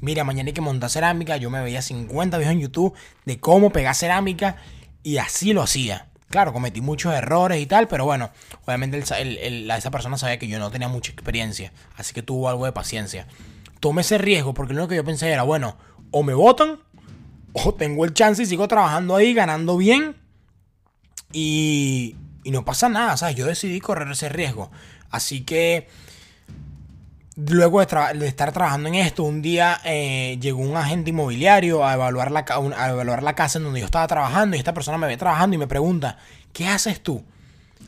Mira, 0.00 0.24
mañana 0.24 0.48
hay 0.48 0.52
que 0.52 0.60
montar 0.60 0.90
cerámica, 0.90 1.36
yo 1.36 1.50
me 1.50 1.62
veía 1.62 1.80
50 1.80 2.38
videos 2.38 2.52
en 2.52 2.60
YouTube 2.60 2.94
de 3.24 3.38
cómo 3.38 3.70
pegar 3.70 3.94
cerámica 3.94 4.56
y 5.02 5.18
así 5.18 5.52
lo 5.52 5.62
hacía. 5.62 6.08
Claro, 6.28 6.52
cometí 6.52 6.80
muchos 6.80 7.14
errores 7.14 7.62
y 7.62 7.66
tal, 7.66 7.86
pero 7.86 8.04
bueno, 8.04 8.30
obviamente 8.64 8.98
esa 8.98 9.90
persona 9.92 10.18
sabía 10.18 10.38
que 10.38 10.48
yo 10.48 10.58
no 10.58 10.72
tenía 10.72 10.88
mucha 10.88 11.12
experiencia, 11.12 11.72
así 11.94 12.12
que 12.12 12.22
tuvo 12.22 12.48
algo 12.48 12.64
de 12.66 12.72
paciencia. 12.72 13.28
Tomé 13.78 14.00
ese 14.00 14.18
riesgo 14.18 14.52
porque 14.52 14.74
lo 14.74 14.80
único 14.80 14.90
que 14.90 14.96
yo 14.96 15.04
pensé 15.04 15.30
era, 15.30 15.44
bueno, 15.44 15.78
o 16.10 16.24
me 16.24 16.34
votan 16.34 16.80
o 17.64 17.74
tengo 17.74 18.04
el 18.04 18.12
chance 18.12 18.42
y 18.42 18.46
sigo 18.46 18.68
trabajando 18.68 19.16
ahí, 19.16 19.32
ganando 19.32 19.76
bien. 19.76 20.16
Y, 21.32 22.16
no 22.44 22.64
pasa 22.64 22.88
nada, 22.88 23.16
¿sabes? 23.16 23.34
Yo 23.34 23.46
decidí 23.46 23.80
correr 23.80 24.08
ese 24.10 24.28
riesgo. 24.28 24.70
Así 25.10 25.42
que 25.42 25.88
luego 27.36 27.84
de, 27.84 28.26
estar 28.26 28.52
trabajando 28.52 28.88
en 28.88 28.94
esto, 28.96 29.24
un 29.24 29.42
día 29.42 29.80
eh, 29.84 30.38
llegó 30.40 30.60
un 30.60 30.76
agente 30.76 31.10
inmobiliario 31.10 31.84
a 31.84 31.94
evaluar, 31.94 32.30
la, 32.30 32.44
a 32.76 32.90
evaluar 32.90 33.22
la 33.22 33.34
casa 33.34 33.58
en 33.58 33.64
donde 33.64 33.80
yo 33.80 33.86
estaba 33.86 34.06
trabajando 34.06 34.56
y 34.56 34.58
esta 34.58 34.74
persona 34.74 34.98
me 34.98 35.06
ve 35.06 35.16
trabajando 35.16 35.56
y 35.56 35.58
me 35.58 35.66
pregunta, 35.66 36.18
¿qué 36.52 36.68
haces 36.68 37.02
tú? 37.02 37.24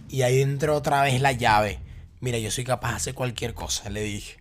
Y 0.09 0.23
ahí 0.23 0.41
entró 0.41 0.77
otra 0.77 1.03
vez 1.03 1.21
la 1.21 1.33
llave. 1.33 1.79
Mira, 2.21 2.39
yo 2.39 2.51
soy 2.51 2.65
capaz 2.65 2.91
de 2.91 2.97
hacer 2.97 3.15
cualquier 3.15 3.55
cosa, 3.55 3.91
le 3.91 4.03
dije. 4.03 4.38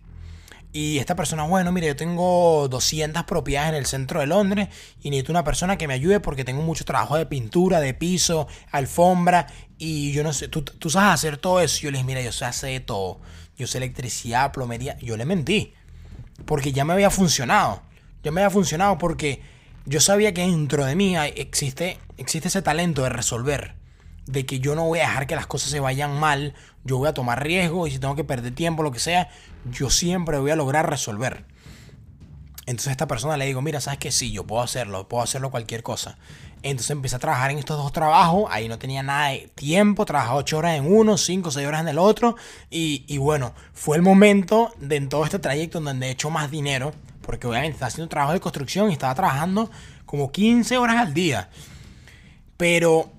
Y 0.72 0.98
esta 0.98 1.16
persona, 1.16 1.44
bueno, 1.44 1.72
mire, 1.72 1.86
yo 1.86 1.96
tengo 1.96 2.68
200 2.68 3.24
propiedades 3.24 3.70
en 3.70 3.74
el 3.76 3.86
centro 3.86 4.20
de 4.20 4.26
Londres 4.26 4.68
y 5.02 5.10
necesito 5.10 5.32
una 5.32 5.42
persona 5.42 5.78
que 5.78 5.88
me 5.88 5.94
ayude 5.94 6.20
porque 6.20 6.44
tengo 6.44 6.62
mucho 6.62 6.84
trabajo 6.84 7.16
de 7.16 7.24
pintura, 7.24 7.80
de 7.80 7.94
piso, 7.94 8.46
alfombra 8.70 9.46
y 9.78 10.12
yo 10.12 10.22
no 10.22 10.32
sé, 10.32 10.48
tú, 10.48 10.62
tú 10.62 10.90
sabes 10.90 11.14
hacer 11.14 11.38
todo 11.38 11.60
eso. 11.60 11.80
Yo 11.80 11.90
les 11.90 12.04
mira, 12.04 12.20
yo 12.20 12.32
sé 12.32 12.44
hacer 12.44 12.82
todo. 12.82 13.18
Yo 13.56 13.66
sé 13.66 13.78
electricidad, 13.78 14.52
plomería. 14.52 14.98
Yo 14.98 15.16
le 15.16 15.24
mentí 15.24 15.72
porque 16.44 16.72
ya 16.72 16.84
me 16.84 16.92
había 16.92 17.10
funcionado. 17.10 17.82
Ya 18.22 18.30
me 18.30 18.42
había 18.42 18.50
funcionado 18.50 18.98
porque 18.98 19.40
yo 19.86 20.00
sabía 20.00 20.34
que 20.34 20.42
dentro 20.42 20.84
de 20.84 20.94
mí 20.94 21.16
existe, 21.16 21.98
existe 22.18 22.48
ese 22.48 22.62
talento 22.62 23.02
de 23.02 23.08
resolver 23.08 23.74
de 24.28 24.44
que 24.44 24.60
yo 24.60 24.74
no 24.74 24.84
voy 24.84 24.98
a 25.00 25.08
dejar 25.08 25.26
que 25.26 25.34
las 25.34 25.46
cosas 25.46 25.70
se 25.70 25.80
vayan 25.80 26.18
mal, 26.18 26.54
yo 26.84 26.98
voy 26.98 27.08
a 27.08 27.14
tomar 27.14 27.42
riesgo 27.42 27.86
y 27.86 27.90
si 27.90 27.98
tengo 27.98 28.14
que 28.14 28.24
perder 28.24 28.54
tiempo, 28.54 28.82
lo 28.82 28.92
que 28.92 28.98
sea, 28.98 29.30
yo 29.70 29.90
siempre 29.90 30.38
voy 30.38 30.50
a 30.50 30.56
lograr 30.56 30.88
resolver. 30.88 31.44
Entonces 32.66 32.88
a 32.88 32.90
esta 32.92 33.08
persona 33.08 33.38
le 33.38 33.46
digo, 33.46 33.62
mira, 33.62 33.80
¿sabes 33.80 33.98
que 33.98 34.12
Sí, 34.12 34.30
yo 34.30 34.46
puedo 34.46 34.62
hacerlo, 34.62 35.08
puedo 35.08 35.22
hacerlo 35.22 35.50
cualquier 35.50 35.82
cosa. 35.82 36.18
Entonces 36.62 36.90
empecé 36.90 37.16
a 37.16 37.18
trabajar 37.18 37.50
en 37.50 37.58
estos 37.58 37.78
dos 37.78 37.92
trabajos, 37.92 38.44
ahí 38.50 38.68
no 38.68 38.78
tenía 38.78 39.02
nada 39.02 39.28
de 39.28 39.50
tiempo, 39.54 40.04
trabajaba 40.04 40.36
8 40.36 40.58
horas 40.58 40.76
en 40.76 40.92
uno, 40.92 41.16
5, 41.16 41.50
6 41.50 41.66
horas 41.66 41.80
en 41.80 41.88
el 41.88 41.98
otro, 41.98 42.36
y, 42.68 43.04
y, 43.06 43.16
bueno, 43.16 43.54
fue 43.72 43.96
el 43.96 44.02
momento 44.02 44.74
de 44.78 44.96
en 44.96 45.08
todo 45.08 45.24
este 45.24 45.38
trayecto 45.38 45.78
en 45.78 45.84
donde 45.84 46.08
he 46.08 46.10
hecho 46.10 46.28
más 46.28 46.50
dinero, 46.50 46.92
porque 47.22 47.46
obviamente 47.46 47.74
estaba 47.74 47.88
haciendo 47.88 48.08
trabajo 48.10 48.34
de 48.34 48.40
construcción 48.40 48.90
y 48.90 48.92
estaba 48.92 49.14
trabajando 49.14 49.70
como 50.04 50.30
15 50.30 50.76
horas 50.76 50.96
al 50.96 51.14
día. 51.14 51.48
Pero 52.58 53.12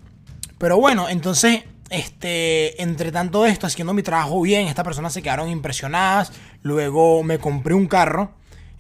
pero 0.60 0.78
bueno, 0.78 1.08
entonces, 1.10 1.64
este, 1.90 2.82
entre 2.84 3.12
tanto 3.12 3.46
esto, 3.46 3.66
haciendo 3.66 3.94
mi 3.94 4.04
trabajo 4.04 4.42
bien, 4.42 4.68
estas 4.68 4.84
personas 4.84 5.14
se 5.14 5.22
quedaron 5.24 5.50
impresionadas. 5.50 6.34
Luego 6.62 7.24
me 7.24 7.40
compré 7.40 7.74
un 7.74 7.88
carro. 7.88 8.34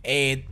Eh, 0.03 0.45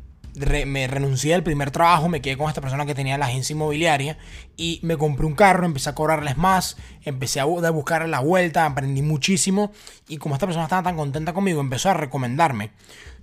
me 0.66 0.88
renuncié 0.88 1.34
al 1.34 1.44
primer 1.44 1.72
trabajo, 1.72 2.10
me 2.10 2.22
quedé 2.22 2.38
con 2.38 2.48
esta 2.48 2.62
persona 2.62 2.86
que 2.86 2.94
tenía 2.94 3.18
la 3.18 3.26
agencia 3.26 3.54
inmobiliaria 3.54 4.20
y 4.56 4.80
me 4.84 4.96
compré 4.96 5.26
un 5.26 5.34
carro, 5.34 5.66
empecé 5.66 5.90
a 5.90 5.96
cobrarles 5.96 6.38
más, 6.38 6.78
empecé 7.04 7.40
a, 7.40 7.46
buscar 7.46 8.08
la 8.08 8.20
vuelta, 8.20 8.66
aprendí 8.66 9.02
muchísimo 9.02 9.72
y 10.08 10.18
como 10.18 10.36
esta 10.36 10.46
persona 10.46 10.66
estaba 10.66 10.84
tan 10.84 10.96
contenta 10.96 11.34
conmigo, 11.34 11.60
empezó 11.60 11.90
a 11.90 11.96
recomendarme. 11.96 12.72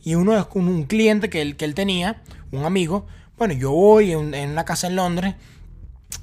Y 0.03 0.17
uno 0.17 0.37
es 0.37 0.45
un, 0.55 0.67
un 0.67 0.85
cliente 0.85 1.31
que 1.31 1.41
él, 1.41 1.57
que 1.57 1.65
él 1.65 1.75
tenía, 1.75 2.21
un 2.51 2.65
amigo, 2.65 3.07
bueno, 3.39 3.55
yo 3.55 3.71
voy 3.71 4.11
en, 4.11 4.35
en 4.35 4.51
una 4.51 4.65
casa 4.65 4.89
en 4.89 4.97
Londres, 4.97 5.37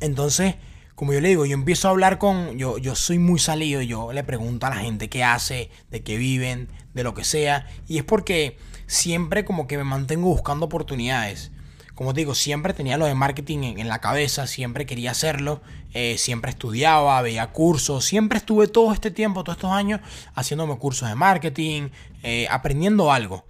entonces 0.02 0.56
como 1.02 1.14
yo 1.14 1.20
le 1.20 1.30
digo, 1.30 1.48
yo 1.48 1.56
empiezo 1.56 1.88
a 1.88 1.92
hablar 1.92 2.20
con, 2.20 2.60
yo, 2.60 2.78
yo 2.78 2.94
soy 2.94 3.18
muy 3.18 3.40
salido, 3.40 3.82
yo 3.82 4.14
le 4.14 4.24
pregunto 4.24 4.68
a 4.68 4.70
la 4.70 4.76
gente 4.76 5.10
qué 5.10 5.24
hace, 5.24 5.72
de 5.90 6.04
qué 6.04 6.16
viven, 6.16 6.70
de 6.94 7.04
lo 7.04 7.16
que 7.16 7.24
sea, 7.24 7.66
y 7.88 7.98
es 7.98 8.04
porque 8.04 8.60
siempre 8.86 9.44
como 9.44 9.66
que 9.66 9.80
me 9.80 9.84
mantengo 9.84 10.28
buscando 10.28 10.68
oportunidades. 10.68 11.50
Como 11.96 12.14
te 12.14 12.20
digo, 12.20 12.36
siempre 12.36 12.76
tenía 12.76 13.00
lo 13.00 13.08
de 13.08 13.16
marketing 13.16 13.78
en, 13.80 13.88
la 13.88 13.98
cabeza, 13.98 14.46
siempre 14.46 14.86
quería 14.86 15.10
hacerlo, 15.10 15.64
eh, 15.96 16.20
siempre 16.20 16.52
estudiaba, 16.52 17.20
veía 17.24 17.48
cursos, 17.48 18.06
siempre 18.06 18.38
estuve 18.38 18.68
todo 18.68 18.94
este 18.94 19.10
tiempo, 19.10 19.44
todos 19.44 19.58
estos 19.58 19.72
años, 19.72 20.02
haciéndome 20.36 20.78
cursos 20.78 21.10
de 21.10 21.16
marketing, 21.16 21.90
eh, 22.22 22.46
aprendiendo 22.52 23.12
algo. 23.12 23.48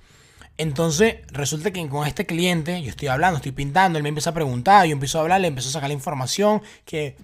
Entonces, 0.58 1.15
resulta 1.34 1.72
que 1.72 1.86
con 1.89 2.08
este 2.08 2.25
cliente, 2.25 2.81
yo 2.81 2.91
estoy 2.91 3.10
hablando, 3.10 3.38
estoy 3.38 3.51
pintando, 3.51 3.98
él 3.98 4.03
me 4.03 4.10
empieza 4.10 4.29
a 4.29 4.34
preguntar, 4.34 4.86
yo 4.86 4.93
empiezo 4.93 5.17
a 5.17 5.22
hablar, 5.24 5.41
le 5.41 5.48
empiezo 5.48 5.67
a 5.67 5.74
sacar 5.74 5.89
la 5.89 5.96
información, 5.96 6.62
que 6.86 7.17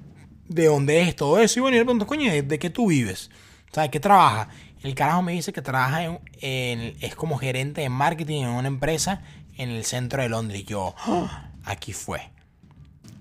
de 0.47 0.65
dónde 0.65 1.01
es 1.01 1.15
todo 1.15 1.39
eso. 1.39 1.59
Y 1.59 1.61
bueno, 1.61 1.75
y 1.75 1.79
le 1.79 1.85
pregunto, 1.85 2.07
coño, 2.07 2.31
¿de 2.31 2.59
qué 2.59 2.69
tú 2.69 2.87
vives? 2.87 3.29
¿Sabes 3.71 3.89
qué 3.89 3.99
trabaja? 3.99 4.49
El 4.83 4.95
carajo 4.95 5.21
me 5.21 5.33
dice 5.33 5.53
que 5.53 5.61
trabaja 5.61 6.03
en, 6.03 6.95
es 7.01 7.15
como 7.15 7.37
gerente 7.37 7.81
de 7.81 7.89
marketing 7.89 8.43
en 8.43 8.49
una 8.49 8.67
empresa 8.67 9.21
en 9.57 9.69
el 9.69 9.85
centro 9.85 10.21
de 10.21 10.29
Londres. 10.29 10.61
Y 10.61 10.65
yo, 10.65 10.95
¡Ah! 10.97 11.49
aquí 11.65 11.93
fue. 11.93 12.21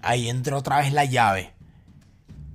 Ahí 0.03 0.29
entró 0.29 0.59
otra 0.59 0.79
vez 0.79 0.93
la 0.93 1.05
llave. 1.05 1.53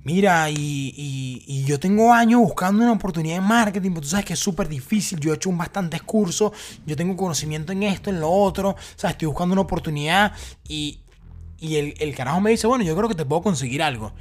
Mira, 0.04 0.50
y, 0.50 1.64
yo 1.64 1.78
tengo 1.78 2.12
años 2.12 2.40
buscando 2.40 2.82
una 2.82 2.92
oportunidad 2.92 3.36
en 3.36 3.44
marketing, 3.44 3.90
pero 3.90 4.00
tú 4.00 4.08
sabes 4.08 4.24
que 4.24 4.32
es 4.32 4.38
súper 4.38 4.68
difícil. 4.68 5.20
Yo 5.20 5.32
he 5.32 5.36
hecho 5.36 5.48
un 5.48 5.58
bastantes 5.58 6.02
cursos, 6.02 6.52
yo 6.86 6.96
tengo 6.96 7.16
conocimiento 7.16 7.72
en 7.72 7.84
esto, 7.84 8.10
en 8.10 8.18
lo 8.18 8.30
otro. 8.30 8.70
O 8.70 8.76
sea, 8.96 9.10
estoy 9.10 9.26
buscando 9.26 9.52
una 9.52 9.62
oportunidad 9.62 10.32
y, 10.66 11.00
y 11.58 11.76
el, 11.76 11.94
el 12.00 12.14
carajo 12.16 12.40
me 12.40 12.50
dice, 12.50 12.66
bueno, 12.66 12.84
yo 12.84 12.96
creo 12.96 13.08
que 13.08 13.14
te 13.14 13.24
puedo 13.24 13.42
conseguir 13.42 13.82
algo 13.82 14.12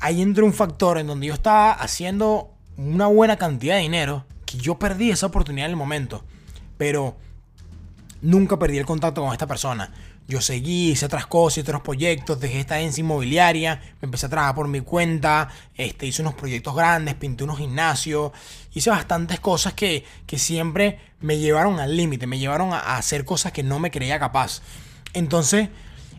ahí 0.00 0.22
entra 0.22 0.44
un 0.44 0.52
factor 0.52 0.98
en 0.98 1.06
donde 1.06 1.26
yo 1.26 1.34
estaba 1.34 1.72
haciendo 1.72 2.50
una 2.76 3.06
buena 3.06 3.36
cantidad 3.36 3.76
de 3.76 3.82
dinero, 3.82 4.24
que 4.46 4.58
yo 4.58 4.78
perdí 4.78 5.10
esa 5.10 5.26
oportunidad 5.26 5.66
en 5.66 5.72
el 5.72 5.76
momento, 5.76 6.24
pero 6.76 7.16
nunca 8.20 8.58
perdí 8.58 8.78
el 8.78 8.86
contacto 8.86 9.22
con 9.22 9.32
esta 9.32 9.46
persona. 9.46 9.92
Yo 10.26 10.40
seguí, 10.40 10.92
hice 10.92 11.04
otras 11.04 11.26
cosas, 11.26 11.64
otros 11.64 11.82
proyectos, 11.82 12.40
dejé 12.40 12.60
esta 12.60 12.76
agencia 12.76 13.02
inmobiliaria, 13.02 13.82
me 14.00 14.06
empecé 14.06 14.24
a 14.24 14.30
trabajar 14.30 14.54
por 14.54 14.68
mi 14.68 14.80
cuenta, 14.80 15.50
este, 15.74 16.06
hice 16.06 16.22
unos 16.22 16.34
proyectos 16.34 16.74
grandes, 16.74 17.14
pinté 17.14 17.44
unos 17.44 17.58
gimnasios, 17.58 18.32
hice 18.72 18.88
bastantes 18.88 19.38
cosas 19.40 19.74
que, 19.74 20.04
que 20.26 20.38
siempre 20.38 20.98
me 21.20 21.38
llevaron 21.38 21.78
al 21.78 21.94
límite, 21.94 22.26
me 22.26 22.38
llevaron 22.38 22.72
a 22.72 22.96
hacer 22.96 23.26
cosas 23.26 23.52
que 23.52 23.62
no 23.62 23.78
me 23.78 23.90
creía 23.90 24.18
capaz. 24.18 24.62
Entonces, 25.12 25.68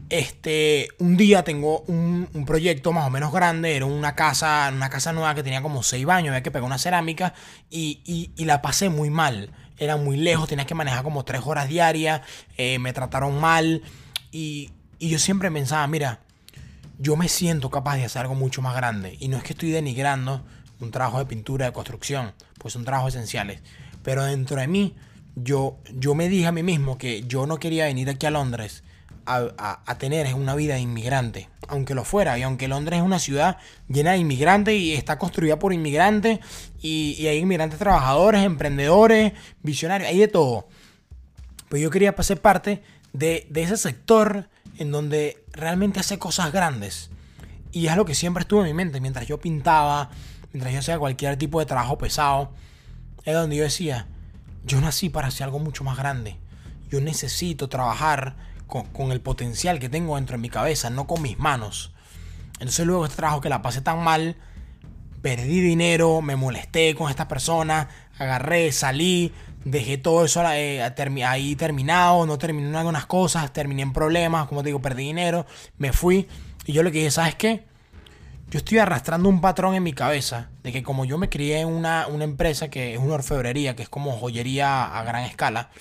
este, 0.09 0.89
un 0.99 1.17
día 1.17 1.43
tengo 1.43 1.81
un, 1.81 2.27
proyecto 2.45 2.91
más 2.93 3.07
o 3.07 3.09
menos 3.09 3.31
grande, 3.33 3.75
era 3.75 3.85
una 3.85 4.15
casa, 4.15 4.71
una 4.73 4.89
casa 4.89 5.13
nueva 5.13 5.33
que 5.33 5.43
tenía 5.43 5.61
como 5.61 5.81
seis 5.83 6.05
baños, 6.05 6.29
había 6.29 6.43
que 6.43 6.51
pegar 6.51 6.65
una 6.65 6.77
cerámica 6.77 7.33
y, 7.69 8.31
la 8.37 8.61
pasé 8.61 8.89
muy 8.89 9.09
mal. 9.09 9.51
Era 9.77 9.97
muy 9.97 10.15
lejos, 10.15 10.47
tenía 10.47 10.65
que 10.65 10.75
manejar 10.75 11.03
como 11.03 11.25
tres 11.25 11.41
horas 11.43 11.67
diarias, 11.67 12.21
eh, 12.55 12.79
me 12.79 12.93
trataron 12.93 13.39
mal 13.41 13.81
y, 14.31 14.71
y 14.99 15.09
yo 15.09 15.19
siempre 15.19 15.51
pensaba, 15.51 15.85
mira, 15.87 16.21
yo 16.97 17.17
me 17.17 17.27
siento 17.27 17.69
capaz 17.69 17.97
de 17.97 18.05
hacer 18.05 18.21
algo 18.21 18.35
mucho 18.35 18.61
más 18.61 18.75
grande. 18.75 19.17
Y 19.19 19.27
no 19.27 19.37
es 19.37 19.43
que 19.43 19.51
estoy 19.51 19.71
denigrando 19.71 20.45
un 20.79 20.91
trabajo 20.91 21.19
de 21.19 21.25
pintura, 21.25 21.65
de 21.65 21.73
construcción, 21.73 22.33
pues 22.57 22.73
son 22.73 22.85
trabajos 22.85 23.15
esenciales. 23.15 23.61
Pero 24.01 24.23
dentro 24.23 24.61
de 24.61 24.67
mí, 24.67 24.95
yo, 25.35 25.77
yo 25.93 26.15
me 26.15 26.29
dije 26.29 26.47
a 26.47 26.53
mí 26.53 26.63
mismo 26.63 26.97
que 26.97 27.23
yo 27.23 27.45
no 27.47 27.57
quería 27.57 27.85
venir 27.85 28.09
aquí 28.09 28.25
a 28.25 28.31
Londres 28.31 28.83
a, 29.25 29.95
tener 29.97 30.25
es 30.25 30.33
una 30.33 30.55
vida 30.55 30.75
de 30.75 30.81
inmigrante, 30.81 31.49
aunque 31.67 31.95
lo 31.95 32.03
fuera, 32.03 32.37
y 32.37 32.43
aunque 32.43 32.67
Londres 32.67 32.99
es 32.99 33.05
una 33.05 33.19
ciudad 33.19 33.57
llena 33.87 34.11
de 34.11 34.17
inmigrantes 34.17 34.75
y 34.75 34.93
está 34.93 35.17
construida 35.17 35.57
por 35.57 35.73
inmigrantes, 35.73 36.39
y, 36.81 37.25
hay 37.27 37.39
inmigrantes 37.39 37.79
trabajadores, 37.79 38.43
emprendedores, 38.43 39.33
visionarios, 39.63 40.09
hay 40.09 40.19
de 40.19 40.27
todo. 40.27 40.67
Pues 41.69 41.81
yo 41.81 41.89
quería 41.89 42.15
ser 42.21 42.41
parte 42.41 42.83
de, 43.13 43.47
de 43.49 43.63
ese 43.63 43.77
sector 43.77 44.49
en 44.77 44.91
donde 44.91 45.43
realmente 45.51 45.99
hace 45.99 46.19
cosas 46.19 46.51
grandes. 46.51 47.09
Y 47.71 47.87
es 47.87 47.95
lo 47.95 48.05
que 48.05 48.15
siempre 48.15 48.41
estuvo 48.41 48.61
en 48.61 48.67
mi 48.67 48.73
mente, 48.73 49.01
mientras 49.01 49.27
yo 49.27 49.39
pintaba, 49.39 50.09
mientras 50.53 50.73
yo 50.73 50.79
hacía 50.79 50.99
cualquier 50.99 51.37
tipo 51.37 51.59
de 51.59 51.65
trabajo 51.65 51.97
pesado, 51.97 52.51
es 53.23 53.33
donde 53.33 53.55
yo 53.55 53.63
decía, 53.63 54.07
yo 54.65 54.79
nací 54.81 55.09
para 55.09 55.27
hacer 55.27 55.45
algo 55.45 55.59
mucho 55.59 55.83
más 55.83 55.97
grande. 55.97 56.37
Yo 56.89 57.01
necesito 57.01 57.67
trabajar 57.67 58.35
con, 58.67 59.11
el 59.11 59.21
potencial 59.21 59.79
que 59.79 59.89
tengo 59.89 60.15
dentro 60.15 60.37
de 60.37 60.41
mi 60.41 60.49
cabeza, 60.49 60.89
no 60.89 61.07
con 61.07 61.21
mis 61.21 61.37
manos. 61.37 61.93
Entonces 62.53 62.85
luego 62.85 63.05
este 63.05 63.17
trabajo 63.17 63.41
que 63.41 63.49
la 63.49 63.61
pasé 63.61 63.81
tan 63.81 64.03
mal, 64.03 64.37
perdí 65.21 65.59
dinero, 65.59 66.21
me 66.21 66.35
molesté 66.35 66.95
con 66.95 67.09
esta 67.09 67.27
persona, 67.27 67.89
agarré, 68.17 68.71
salí, 68.71 69.33
dejé 69.65 69.97
todo 69.97 70.25
eso 70.25 70.43
eh, 70.51 70.81
ahí 71.25 71.55
terminado, 71.55 72.25
no 72.25 72.37
terminé 72.37 72.69
en 72.69 72.75
algunas 72.75 73.05
cosas, 73.05 73.51
terminé 73.51 73.81
en 73.81 73.93
problemas, 73.93 74.47
como 74.47 74.61
te 74.61 74.69
digo, 74.69 74.81
perdí 74.81 75.03
dinero, 75.03 75.45
me 75.77 75.91
fui. 75.91 76.27
Y 76.65 76.73
yo 76.73 76.83
que 76.83 76.91
dije, 76.91 77.11
¿sabes 77.11 77.35
qué? 77.35 77.65
Yo 78.49 78.59
estoy 78.59 78.77
arrastrando 78.77 79.27
un 79.27 79.41
patrón 79.41 79.75
en 79.75 79.83
mi 79.83 79.93
cabeza 79.93 80.49
de 80.63 80.71
que 80.71 80.83
como 80.83 81.03
yo 81.03 81.17
me 81.17 81.29
crié 81.29 81.61
en 81.61 81.67
una, 81.67 82.07
una 82.07 82.23
empresa 82.23 82.69
que 82.69 82.93
es 82.93 82.99
una 82.99 83.15
orfebrería, 83.15 83.75
que 83.75 83.83
es 83.83 83.89
como 83.89 84.11
joyería 84.17 84.85
a 84.85 85.03
gran 85.03 85.23
escala, 85.23 85.71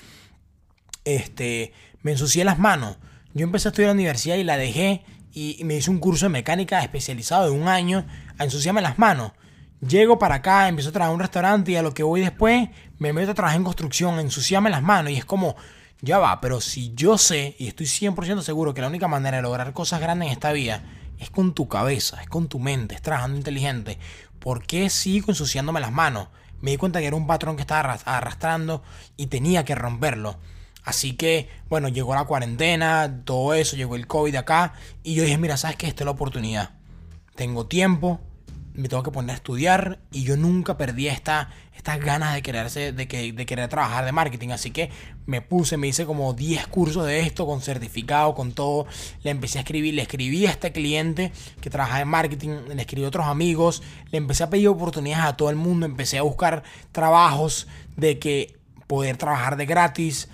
este, 1.04 1.72
me 2.04 2.12
ensucié 2.12 2.44
las 2.44 2.61
manos. 2.61 2.99
Yo 3.32 3.42
empecé 3.42 3.66
a 3.66 3.70
estudiar 3.70 3.90
en 3.90 3.96
la 3.96 4.00
universidad 4.02 4.37
y 4.37 4.44
la 4.44 4.56
dejé 4.56 5.02
y 5.32 5.61
me 5.64 5.75
hice 5.75 5.90
un 5.90 5.99
curso 5.99 6.26
de 6.26 6.30
mecánica 6.30 6.80
especializado 6.82 7.46
de 7.46 7.50
un 7.50 7.66
año 7.66 8.06
a 8.38 8.44
ensuciarme 8.44 8.82
las 8.82 8.99
manos. 8.99 9.32
Llego 9.80 10.18
para 10.18 10.37
acá, 10.37 10.68
empiezo 10.68 10.90
a 10.90 10.92
trabajar 10.92 11.11
en 11.11 11.14
un 11.14 11.20
restaurante 11.20 11.73
y 11.73 11.76
a 11.76 11.82
lo 11.82 11.92
que 11.92 12.02
voy 12.02 12.20
después 12.20 12.68
me 12.99 13.12
meto 13.12 13.32
a 13.32 13.34
trabajar 13.34 13.56
en 13.56 13.64
construcción, 13.64 14.20
ensuciarme 14.20 14.70
las 14.70 14.82
manos 14.82 15.12
y 15.12 15.16
es 15.16 15.25
como, 15.25 15.56
ya 16.02 16.18
va, 16.18 16.40
pero 16.40 16.61
si 16.61 16.92
yo 16.94 17.18
sé 17.18 17.56
y 17.58 17.66
estoy 17.66 17.87
100% 17.87 18.42
seguro 18.42 18.75
que 18.75 18.82
la 18.82 18.88
única 18.88 19.08
manera 19.08 19.38
de 19.38 19.42
lograr 19.42 19.73
cosas 19.73 20.00
grandes 20.00 20.26
en 20.26 20.32
esta 20.32 20.52
vida 20.52 20.84
es 21.18 21.30
con 21.30 21.54
tu 21.54 21.68
cabeza, 21.68 22.20
es 22.23 22.28
con 22.28 22.49
tu 22.49 22.61
mente, 22.61 22.94
es 22.94 23.02
trabajando 23.02 23.38
inteligente, 23.38 23.99
¿por 24.38 24.66
qué 24.66 24.90
sigo 24.90 25.30
ensuciándome 25.30 25.80
las 25.80 25.92
manos? 25.92 26.28
Me 26.61 26.70
di 26.70 26.76
cuenta 26.76 27.00
que 27.00 27.06
era 27.06 27.16
un 27.16 27.26
patrón 27.26 27.56
que 27.56 27.62
estaba 27.62 27.99
arrastrando 28.04 28.82
y 29.16 29.26
tenía 29.26 29.64
que 29.64 29.75
romperlo. 29.75 30.38
Así 30.84 31.14
que, 31.14 31.48
bueno, 31.68 31.88
llegó 31.88 32.14
la 32.14 32.24
cuarentena, 32.24 33.22
todo 33.24 33.54
eso, 33.54 33.74
llegó 33.74 33.96
el 33.96 34.06
COVID 34.06 34.36
acá. 34.36 34.74
Y 35.02 35.14
yo 35.14 35.24
dije, 35.24 35.38
mira, 35.38 35.56
¿sabes 35.56 35.76
qué? 35.76 35.86
Esta 35.86 36.02
es 36.02 36.04
la 36.04 36.10
oportunidad. 36.10 36.70
Tengo 37.34 37.66
tiempo, 37.66 38.20
me 38.74 38.88
tengo 38.88 39.02
que 39.02 39.10
poner 39.10 39.30
a 39.30 39.34
estudiar. 39.34 39.98
Y 40.12 40.24
yo 40.24 40.36
nunca 40.36 40.76
perdí 40.76 41.08
esta, 41.08 41.48
estas 41.74 42.00
ganas 42.00 42.34
de, 42.34 42.42
quererse, 42.42 42.92
de, 42.92 43.08
que, 43.08 43.32
de 43.32 43.46
querer 43.46 43.70
trabajar 43.70 44.04
de 44.04 44.12
marketing. 44.12 44.50
Así 44.50 44.72
que 44.72 44.90
me 45.24 45.40
puse, 45.40 45.78
me 45.78 45.88
hice 45.88 46.04
como 46.04 46.34
10 46.34 46.66
cursos 46.66 47.06
de 47.06 47.20
esto, 47.20 47.46
con 47.46 47.62
certificado, 47.62 48.34
con 48.34 48.52
todo. 48.52 48.86
Le 49.22 49.30
empecé 49.30 49.56
a 49.56 49.62
escribir, 49.62 49.94
le 49.94 50.02
escribí 50.02 50.44
a 50.44 50.50
este 50.50 50.70
cliente 50.70 51.32
que 51.62 51.70
trabaja 51.70 52.02
en 52.02 52.08
marketing, 52.08 52.50
le 52.74 52.82
escribí 52.82 53.06
a 53.06 53.08
otros 53.08 53.26
amigos. 53.26 53.82
Le 54.10 54.18
empecé 54.18 54.44
a 54.44 54.50
pedir 54.50 54.68
oportunidades 54.68 55.24
a 55.24 55.36
todo 55.38 55.48
el 55.48 55.56
mundo. 55.56 55.86
Empecé 55.86 56.18
a 56.18 56.22
buscar 56.22 56.62
trabajos 56.92 57.68
de 57.96 58.18
que 58.18 58.58
poder 58.86 59.16
trabajar 59.16 59.56
de 59.56 59.64
gratis 59.64 60.28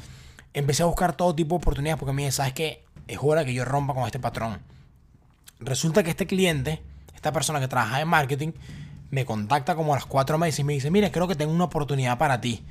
empecé 0.54 0.82
a 0.82 0.86
buscar 0.86 1.16
todo 1.16 1.34
tipo 1.34 1.54
de 1.54 1.58
oportunidades 1.58 1.98
porque 1.98 2.12
me 2.12 2.22
dije, 2.22 2.32
¿sabes 2.32 2.52
qué? 2.52 2.84
Es 3.06 3.18
hora 3.20 3.44
que 3.44 3.54
yo 3.54 3.64
rompa 3.64 3.94
con 3.94 4.04
este 4.04 4.18
patrón. 4.18 4.60
Resulta 5.58 6.02
que 6.02 6.10
este 6.10 6.26
cliente, 6.26 6.82
esta 7.14 7.32
persona 7.32 7.60
que 7.60 7.68
trabaja 7.68 8.00
en 8.00 8.08
marketing, 8.08 8.52
me 9.10 9.24
contacta 9.24 9.74
como 9.74 9.92
a 9.92 9.96
las 9.96 10.06
cuatro 10.06 10.38
meses 10.38 10.60
y 10.60 10.64
me 10.64 10.72
dice, 10.74 10.90
mira, 10.90 11.10
creo 11.10 11.28
que 11.28 11.34
tengo 11.34 11.52
una 11.52 11.64
oportunidad 11.64 12.18
para 12.18 12.40
ti. 12.40 12.64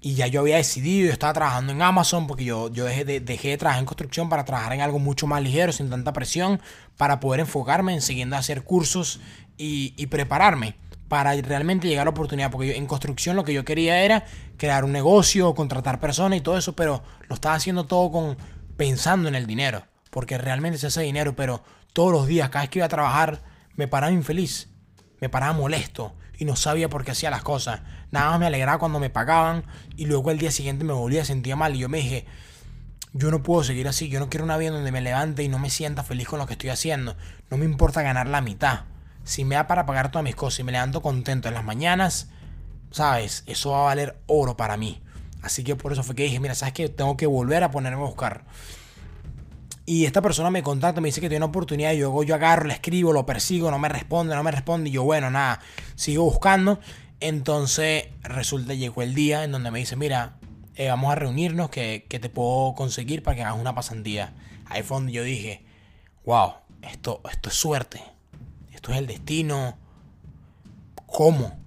Y 0.00 0.14
ya 0.14 0.26
yo 0.28 0.40
había 0.40 0.56
decidido, 0.56 1.06
yo 1.06 1.12
estaba 1.12 1.32
trabajando 1.32 1.72
en 1.72 1.82
Amazon 1.82 2.26
porque 2.26 2.44
yo, 2.44 2.70
yo 2.70 2.84
dejé, 2.84 3.04
de, 3.04 3.20
dejé 3.20 3.48
de 3.48 3.58
trabajar 3.58 3.80
en 3.80 3.86
construcción 3.86 4.28
para 4.28 4.44
trabajar 4.44 4.72
en 4.72 4.80
algo 4.80 4.98
mucho 4.98 5.26
más 5.26 5.42
ligero, 5.42 5.72
sin 5.72 5.90
tanta 5.90 6.12
presión, 6.12 6.60
para 6.96 7.18
poder 7.18 7.40
enfocarme 7.40 7.94
en 7.94 8.00
siguiendo 8.00 8.36
a 8.36 8.38
hacer 8.38 8.62
cursos 8.62 9.20
y, 9.56 9.94
y 9.96 10.06
prepararme 10.06 10.76
para 11.08 11.34
realmente 11.40 11.88
llegar 11.88 12.02
a 12.02 12.04
la 12.06 12.10
oportunidad. 12.10 12.50
Porque 12.50 12.76
en 12.76 12.86
construcción 12.86 13.36
lo 13.36 13.44
que 13.44 13.52
yo 13.52 13.64
quería 13.64 14.02
era 14.02 14.24
crear 14.56 14.84
un 14.84 14.92
negocio, 14.92 15.54
contratar 15.54 16.00
personas 16.00 16.38
y 16.38 16.42
todo 16.42 16.58
eso, 16.58 16.74
pero 16.74 17.02
lo 17.28 17.34
estaba 17.34 17.54
haciendo 17.54 17.86
todo 17.86 18.10
con 18.10 18.36
pensando 18.76 19.28
en 19.28 19.34
el 19.34 19.46
dinero. 19.46 19.84
Porque 20.10 20.38
realmente 20.38 20.78
se 20.78 20.86
hace 20.86 21.02
dinero, 21.02 21.34
pero 21.36 21.62
todos 21.92 22.12
los 22.12 22.26
días, 22.26 22.50
cada 22.50 22.64
vez 22.64 22.70
que 22.70 22.78
iba 22.78 22.86
a 22.86 22.90
trabajar, 22.90 23.42
me 23.74 23.88
paraba 23.88 24.12
infeliz, 24.12 24.68
me 25.20 25.28
paraba 25.28 25.52
molesto 25.52 26.14
y 26.38 26.44
no 26.44 26.56
sabía 26.56 26.88
por 26.88 27.04
qué 27.04 27.10
hacía 27.10 27.30
las 27.30 27.42
cosas. 27.42 27.80
Nada 28.10 28.30
más 28.30 28.40
me 28.40 28.46
alegraba 28.46 28.78
cuando 28.78 29.00
me 29.00 29.10
pagaban 29.10 29.64
y 29.96 30.06
luego 30.06 30.30
el 30.30 30.38
día 30.38 30.50
siguiente 30.50 30.84
me 30.84 30.92
volvía 30.92 31.22
a 31.22 31.24
sentir 31.24 31.56
mal 31.56 31.74
y 31.74 31.80
yo 31.80 31.88
me 31.88 31.98
dije, 31.98 32.26
yo 33.12 33.30
no 33.30 33.42
puedo 33.42 33.64
seguir 33.64 33.88
así. 33.88 34.08
Yo 34.08 34.20
no 34.20 34.28
quiero 34.28 34.44
una 34.44 34.56
vida 34.56 34.70
donde 34.70 34.92
me 34.92 35.00
levante 35.00 35.42
y 35.42 35.48
no 35.48 35.58
me 35.58 35.70
sienta 35.70 36.04
feliz 36.04 36.28
con 36.28 36.38
lo 36.38 36.46
que 36.46 36.52
estoy 36.52 36.70
haciendo. 36.70 37.16
No 37.50 37.56
me 37.56 37.64
importa 37.64 38.02
ganar 38.02 38.28
la 38.28 38.40
mitad. 38.40 38.84
Si 39.28 39.44
me 39.44 39.56
da 39.56 39.66
para 39.66 39.84
pagar 39.84 40.10
todas 40.10 40.24
mis 40.24 40.34
cosas 40.34 40.60
y 40.60 40.64
me 40.64 40.72
levanto 40.72 41.02
contento 41.02 41.48
en 41.48 41.54
las 41.54 41.62
mañanas, 41.62 42.30
¿sabes? 42.90 43.44
Eso 43.44 43.72
va 43.72 43.82
a 43.82 43.84
valer 43.84 44.18
oro 44.26 44.56
para 44.56 44.78
mí. 44.78 45.02
Así 45.42 45.64
que 45.64 45.76
por 45.76 45.92
eso 45.92 46.02
fue 46.02 46.14
que 46.14 46.22
dije, 46.22 46.40
mira, 46.40 46.54
¿sabes 46.54 46.72
qué? 46.72 46.88
Tengo 46.88 47.18
que 47.18 47.26
volver 47.26 47.62
a 47.62 47.70
ponerme 47.70 48.02
a 48.02 48.06
buscar. 48.06 48.46
Y 49.84 50.06
esta 50.06 50.22
persona 50.22 50.48
me 50.48 50.62
contacta, 50.62 51.02
me 51.02 51.08
dice 51.08 51.20
que 51.20 51.28
tiene 51.28 51.44
una 51.44 51.50
oportunidad. 51.50 51.92
Yo, 51.92 52.22
yo 52.22 52.34
agarro, 52.34 52.64
le 52.64 52.72
escribo, 52.72 53.12
lo 53.12 53.26
persigo, 53.26 53.70
no 53.70 53.78
me 53.78 53.90
responde, 53.90 54.34
no 54.34 54.42
me 54.42 54.50
responde. 54.50 54.88
Y 54.88 54.94
yo, 54.94 55.04
bueno, 55.04 55.30
nada, 55.30 55.60
sigo 55.94 56.24
buscando. 56.24 56.80
Entonces 57.20 58.06
resulta, 58.22 58.72
llegó 58.72 59.02
el 59.02 59.14
día 59.14 59.44
en 59.44 59.52
donde 59.52 59.70
me 59.70 59.80
dice, 59.80 59.94
mira, 59.94 60.38
eh, 60.74 60.88
vamos 60.88 61.12
a 61.12 61.16
reunirnos, 61.16 61.68
que, 61.68 62.06
te 62.08 62.30
puedo 62.30 62.74
conseguir 62.74 63.22
para 63.22 63.36
que 63.36 63.42
hagas 63.42 63.60
una 63.60 63.74
pasantía. 63.74 64.32
Ahí 64.64 64.82
fue 64.82 64.96
donde 64.96 65.12
yo 65.12 65.22
dije, 65.22 65.66
wow, 66.24 66.54
esto, 66.80 67.20
esto 67.30 67.50
es 67.50 67.54
suerte, 67.56 68.02
esto 68.78 68.92
es 68.92 68.98
el 68.98 69.08
destino. 69.08 69.76
¿Cómo? 71.06 71.58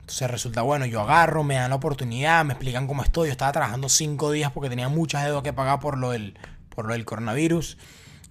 Entonces 0.00 0.30
resulta 0.30 0.62
bueno, 0.62 0.86
yo 0.86 1.02
agarro, 1.02 1.44
me 1.44 1.56
dan 1.56 1.68
la 1.68 1.76
oportunidad, 1.76 2.44
me 2.46 2.54
explican 2.54 2.86
cómo 2.86 3.02
estoy. 3.02 3.28
Yo 3.28 3.32
estaba 3.32 3.52
trabajando 3.52 3.90
cinco 3.90 4.30
días 4.32 4.50
porque 4.50 4.70
tenía 4.70 4.88
muchas 4.88 5.24
deudas 5.24 5.42
que 5.42 5.52
pagar 5.52 5.80
por 5.80 5.98
lo 5.98 6.12
del, 6.12 6.38
por 6.74 6.86
lo 6.86 6.94
del 6.94 7.04
coronavirus. 7.04 7.76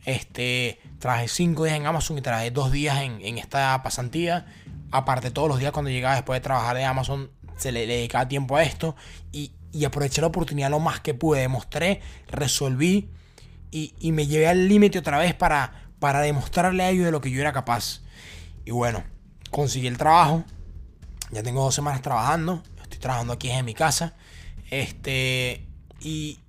Este, 0.05 0.79
trabajé 0.97 1.27
cinco 1.27 1.65
días 1.65 1.77
en 1.77 1.85
Amazon 1.85 2.17
y 2.17 2.21
trabajé 2.21 2.49
dos 2.49 2.71
días 2.71 2.99
en, 3.01 3.21
en 3.21 3.37
esta 3.37 3.83
pasantía. 3.83 4.47
Aparte, 4.89 5.29
todos 5.29 5.47
los 5.47 5.59
días 5.59 5.71
cuando 5.71 5.91
llegaba 5.91 6.15
después 6.15 6.37
de 6.37 6.41
trabajar 6.41 6.75
de 6.75 6.85
Amazon, 6.85 7.29
se 7.57 7.71
le, 7.71 7.85
dedicaba 7.85 8.27
tiempo 8.27 8.57
a 8.57 8.63
esto. 8.63 8.95
Y, 9.31 9.51
y 9.71 9.85
aproveché 9.85 10.19
la 10.19 10.27
oportunidad 10.27 10.71
lo 10.71 10.79
más 10.79 10.99
que 10.99 11.13
pude. 11.13 11.41
Demostré, 11.41 12.01
resolví 12.27 13.09
y, 13.73 14.11
me 14.11 14.27
llevé 14.27 14.47
al 14.47 14.67
límite 14.67 14.99
otra 14.99 15.17
vez 15.17 15.33
para, 15.33 15.82
para 16.03 16.19
demostrarle 16.19 16.83
a 16.83 16.89
ellos 16.89 17.05
de 17.05 17.11
lo 17.11 17.21
que 17.21 17.31
yo 17.31 17.39
era 17.39 17.53
capaz. 17.53 18.01
Y 18.65 18.71
bueno, 18.71 19.05
conseguí 19.51 19.87
el 19.87 19.97
trabajo. 19.97 20.43
Ya 21.31 21.43
tengo 21.43 21.63
dos 21.63 21.73
semanas 21.73 22.01
trabajando. 22.01 22.61
Estoy 22.81 22.99
trabajando 22.99 23.31
aquí 23.31 23.49
en 23.49 23.63
mi 23.63 23.73
casa. 23.73 24.13
Este. 24.69 25.65
Y, 26.01 26.41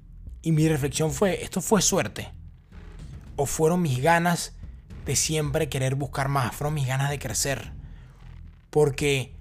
y 0.43 0.51
mi 0.51 0.69
reflexión 0.69 1.13
fue: 1.13 1.45
¿esto 1.45 1.61
fue 1.61 1.83
suerte? 1.83 2.33
¿O 3.37 3.47
fueron 3.47 3.81
mis 3.81 4.03
ganas 4.03 4.55
de 5.07 5.15
siempre 5.15 5.69
querer 5.69 5.95
buscar 5.95 6.27
más? 6.27 6.53
Fueron 6.53 6.75
mis 6.75 6.89
ganas 6.89 7.11
de 7.11 7.21
crecer. 7.21 7.71
Porque 8.71 9.37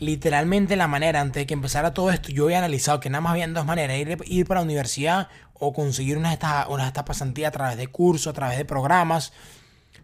literalmente 0.00 0.74
la 0.74 0.88
manera, 0.88 1.20
antes 1.20 1.42
de 1.42 1.46
que 1.46 1.54
empezara 1.54 1.94
todo 1.94 2.10
esto, 2.10 2.30
yo 2.30 2.46
había 2.46 2.58
analizado 2.58 2.98
que 2.98 3.10
nada 3.10 3.20
más 3.20 3.30
había 3.30 3.46
dos 3.46 3.64
maneras, 3.64 3.96
ir, 3.96 4.18
ir 4.26 4.44
para 4.44 4.58
la 4.58 4.64
universidad 4.64 5.28
o 5.64 5.72
conseguir 5.72 6.18
una 6.18 6.30
de 6.30 6.34
estas, 6.34 6.66
una 6.68 6.90
de 6.90 7.02
pasantías 7.04 7.50
a 7.50 7.52
través 7.52 7.76
de 7.76 7.86
cursos, 7.86 8.26
a 8.26 8.32
través 8.32 8.58
de 8.58 8.64
programas, 8.64 9.32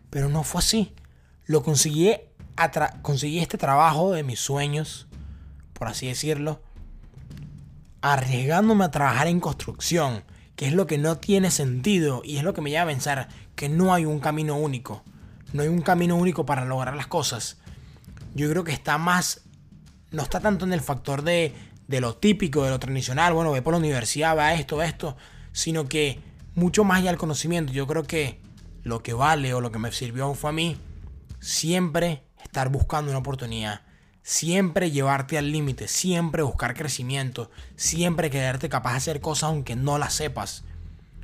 pero 0.08 0.28
no 0.28 0.44
fue 0.44 0.60
así. 0.60 0.94
Lo 1.46 1.64
conseguí, 1.64 2.14
conseguí 3.02 3.40
este 3.40 3.58
trabajo 3.58 4.12
de 4.12 4.22
mis 4.22 4.38
sueños, 4.38 5.08
por 5.72 5.88
así 5.88 6.06
decirlo, 6.06 6.62
arriesgándome 8.02 8.84
a 8.84 8.92
trabajar 8.92 9.26
en 9.26 9.40
construcción, 9.40 10.22
que 10.54 10.68
es 10.68 10.74
lo 10.74 10.86
que 10.86 10.96
no 10.96 11.18
tiene 11.18 11.50
sentido 11.50 12.22
y 12.24 12.36
es 12.36 12.44
lo 12.44 12.54
que 12.54 12.60
me 12.60 12.70
lleva 12.70 12.84
a 12.84 12.94
pensar 12.94 13.28
que 13.56 13.68
no 13.68 13.92
hay 13.92 14.04
un 14.04 14.20
camino 14.20 14.56
único. 14.56 15.02
No 15.52 15.62
hay 15.62 15.68
un 15.68 15.82
camino 15.82 16.14
único 16.14 16.46
para 16.46 16.64
lograr 16.66 16.94
las 16.94 17.08
cosas. 17.08 17.56
Yo 18.36 18.48
creo 18.48 18.62
que 18.62 18.72
está 18.72 18.96
más 18.96 19.40
no 20.12 20.22
está 20.22 20.38
tanto 20.38 20.64
en 20.64 20.72
el 20.72 20.80
factor 20.80 21.22
de, 21.22 21.52
de 21.88 22.00
lo 22.00 22.14
típico, 22.14 22.62
de 22.62 22.70
lo 22.70 22.78
tradicional, 22.78 23.34
bueno, 23.34 23.50
ve 23.50 23.60
por 23.60 23.74
la 23.74 23.78
universidad, 23.78 24.36
va 24.36 24.54
esto, 24.54 24.82
esto, 24.82 25.16
sino 25.52 25.88
que 25.88 26.20
mucho 26.54 26.84
más 26.84 26.98
allá 26.98 27.10
del 27.10 27.18
conocimiento. 27.18 27.72
Yo 27.72 27.86
creo 27.86 28.04
que 28.04 28.40
lo 28.82 29.02
que 29.02 29.12
vale 29.12 29.54
o 29.54 29.60
lo 29.60 29.70
que 29.70 29.78
me 29.78 29.92
sirvió 29.92 30.34
fue 30.34 30.50
a 30.50 30.52
mí 30.52 30.76
siempre 31.40 32.24
estar 32.42 32.68
buscando 32.70 33.10
una 33.10 33.20
oportunidad, 33.20 33.82
siempre 34.22 34.90
llevarte 34.90 35.38
al 35.38 35.52
límite, 35.52 35.88
siempre 35.88 36.42
buscar 36.42 36.74
crecimiento, 36.74 37.50
siempre 37.76 38.30
quedarte 38.30 38.68
capaz 38.68 38.92
de 38.92 38.96
hacer 38.98 39.20
cosas 39.20 39.50
aunque 39.50 39.76
no 39.76 39.98
las 39.98 40.14
sepas, 40.14 40.64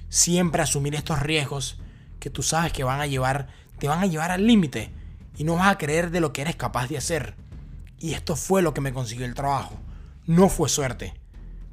siempre 0.09 0.63
asumir 0.63 0.95
estos 0.95 1.21
riesgos 1.21 1.79
que 2.21 2.31
tú 2.31 2.43
sabes 2.43 2.73
que 2.73 2.85
van 2.85 3.01
a 3.01 3.07
llevar, 3.07 3.49
te 3.79 3.89
van 3.89 4.01
a 4.01 4.07
llevar 4.07 4.31
al 4.31 4.47
límite 4.47 4.93
y 5.37 5.45
no 5.45 5.57
vas 5.57 5.69
a 5.69 5.79
creer 5.79 6.11
de 6.11 6.21
lo 6.21 6.33
que 6.33 6.43
eres 6.43 6.57
capaz 6.57 6.89
de 6.89 6.99
hacer. 6.99 7.35
Y 7.99 8.15
esto 8.15 8.37
fue 8.37 8.63
lo 8.63 8.75
que 8.75 8.81
me 8.81 8.93
consiguió 8.93 9.25
el 9.27 9.35
trabajo. 9.35 9.79
No 10.27 10.49
fue 10.49 10.69
suerte. 10.69 11.15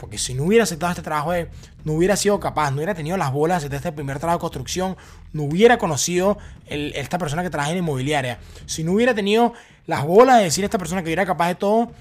Porque 0.01 0.17
si 0.17 0.33
no 0.33 0.45
hubiera 0.45 0.63
aceptado 0.63 0.89
este 0.93 1.03
trabajo, 1.03 1.31
eh, 1.31 1.47
no 1.85 1.93
hubiera 1.93 2.15
sido 2.15 2.39
capaz, 2.39 2.71
no 2.71 2.77
hubiera 2.77 2.95
tenido 2.95 3.17
las 3.17 3.31
bolas 3.31 3.69
de 3.69 3.75
este 3.75 3.91
primer 3.91 4.17
trabajo 4.17 4.39
de 4.39 4.41
construcción, 4.41 4.97
no 5.31 5.43
hubiera 5.43 5.77
conocido 5.77 6.39
esta 6.65 7.19
persona 7.19 7.43
que 7.43 7.51
trabaja 7.51 7.69
en 7.69 7.77
inmobiliaria. 7.77 8.39
Si 8.65 8.83
no 8.83 8.93
hubiera 8.93 9.13
tenido 9.13 9.53
las 9.85 10.03
bolas 10.03 10.39
de 10.39 10.45
decir 10.45 10.63
a 10.63 10.65
esta 10.65 10.79
persona 10.79 11.03
que 11.03 11.09
yo 11.09 11.13
era 11.13 11.27
capaz 11.27 11.49
de 11.49 11.55
todo, 11.55 11.91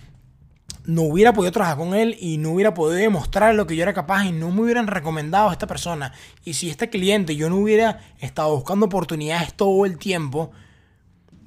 no 0.87 1.03
hubiera 1.03 1.35
podido 1.35 1.53
trabajar 1.53 1.77
con 1.77 1.93
él 1.93 2.17
y 2.19 2.39
no 2.39 2.53
hubiera 2.53 2.73
podido 2.73 2.97
demostrar 2.97 3.55
lo 3.55 3.67
que 3.67 3.77
yo 3.77 3.83
era 3.83 3.93
capaz 3.93 4.25
y 4.25 4.33
no 4.33 4.51
me 4.51 4.63
hubieran 4.63 4.87
recomendado 4.87 5.51
a 5.51 5.53
esta 5.53 5.67
persona. 5.67 6.15
Y 6.43 6.55
si 6.55 6.71
este 6.71 6.89
cliente 6.89 7.37
yo 7.37 7.51
no 7.51 7.57
hubiera 7.57 8.01
estado 8.19 8.57
buscando 8.57 8.87
oportunidades 8.87 9.53
todo 9.53 9.85
el 9.85 9.99
tiempo, 9.99 10.53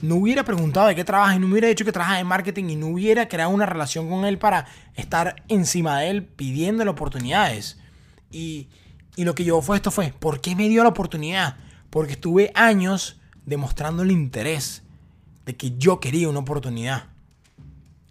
no 0.03 0.15
hubiera 0.15 0.43
preguntado 0.43 0.87
de 0.87 0.95
qué 0.95 1.05
trabaja 1.05 1.33
y 1.33 1.39
no 1.39 1.47
hubiera 1.47 1.69
dicho 1.69 1.85
que 1.85 1.93
trabaja 1.93 2.19
en 2.19 2.27
marketing 2.27 2.65
y 2.65 2.75
no 2.75 2.87
hubiera 2.87 3.29
creado 3.29 3.51
una 3.51 3.65
relación 3.65 4.09
con 4.09 4.25
él 4.25 4.37
para 4.37 4.65
estar 4.95 5.41
encima 5.47 5.97
de 5.99 6.09
él 6.09 6.25
pidiéndole 6.25 6.89
oportunidades. 6.89 7.79
Y, 8.29 8.67
y 9.15 9.23
lo 9.23 9.33
que 9.33 9.45
llevó 9.45 9.61
fue 9.61 9.77
esto 9.77 9.91
fue, 9.91 10.13
¿por 10.19 10.41
qué 10.41 10.57
me 10.57 10.67
dio 10.67 10.83
la 10.83 10.89
oportunidad? 10.89 11.55
Porque 11.89 12.11
estuve 12.13 12.51
años 12.53 13.21
demostrando 13.45 14.03
el 14.03 14.11
interés 14.11 14.83
de 15.45 15.55
que 15.55 15.77
yo 15.77 16.01
quería 16.01 16.27
una 16.27 16.39
oportunidad. 16.39 17.05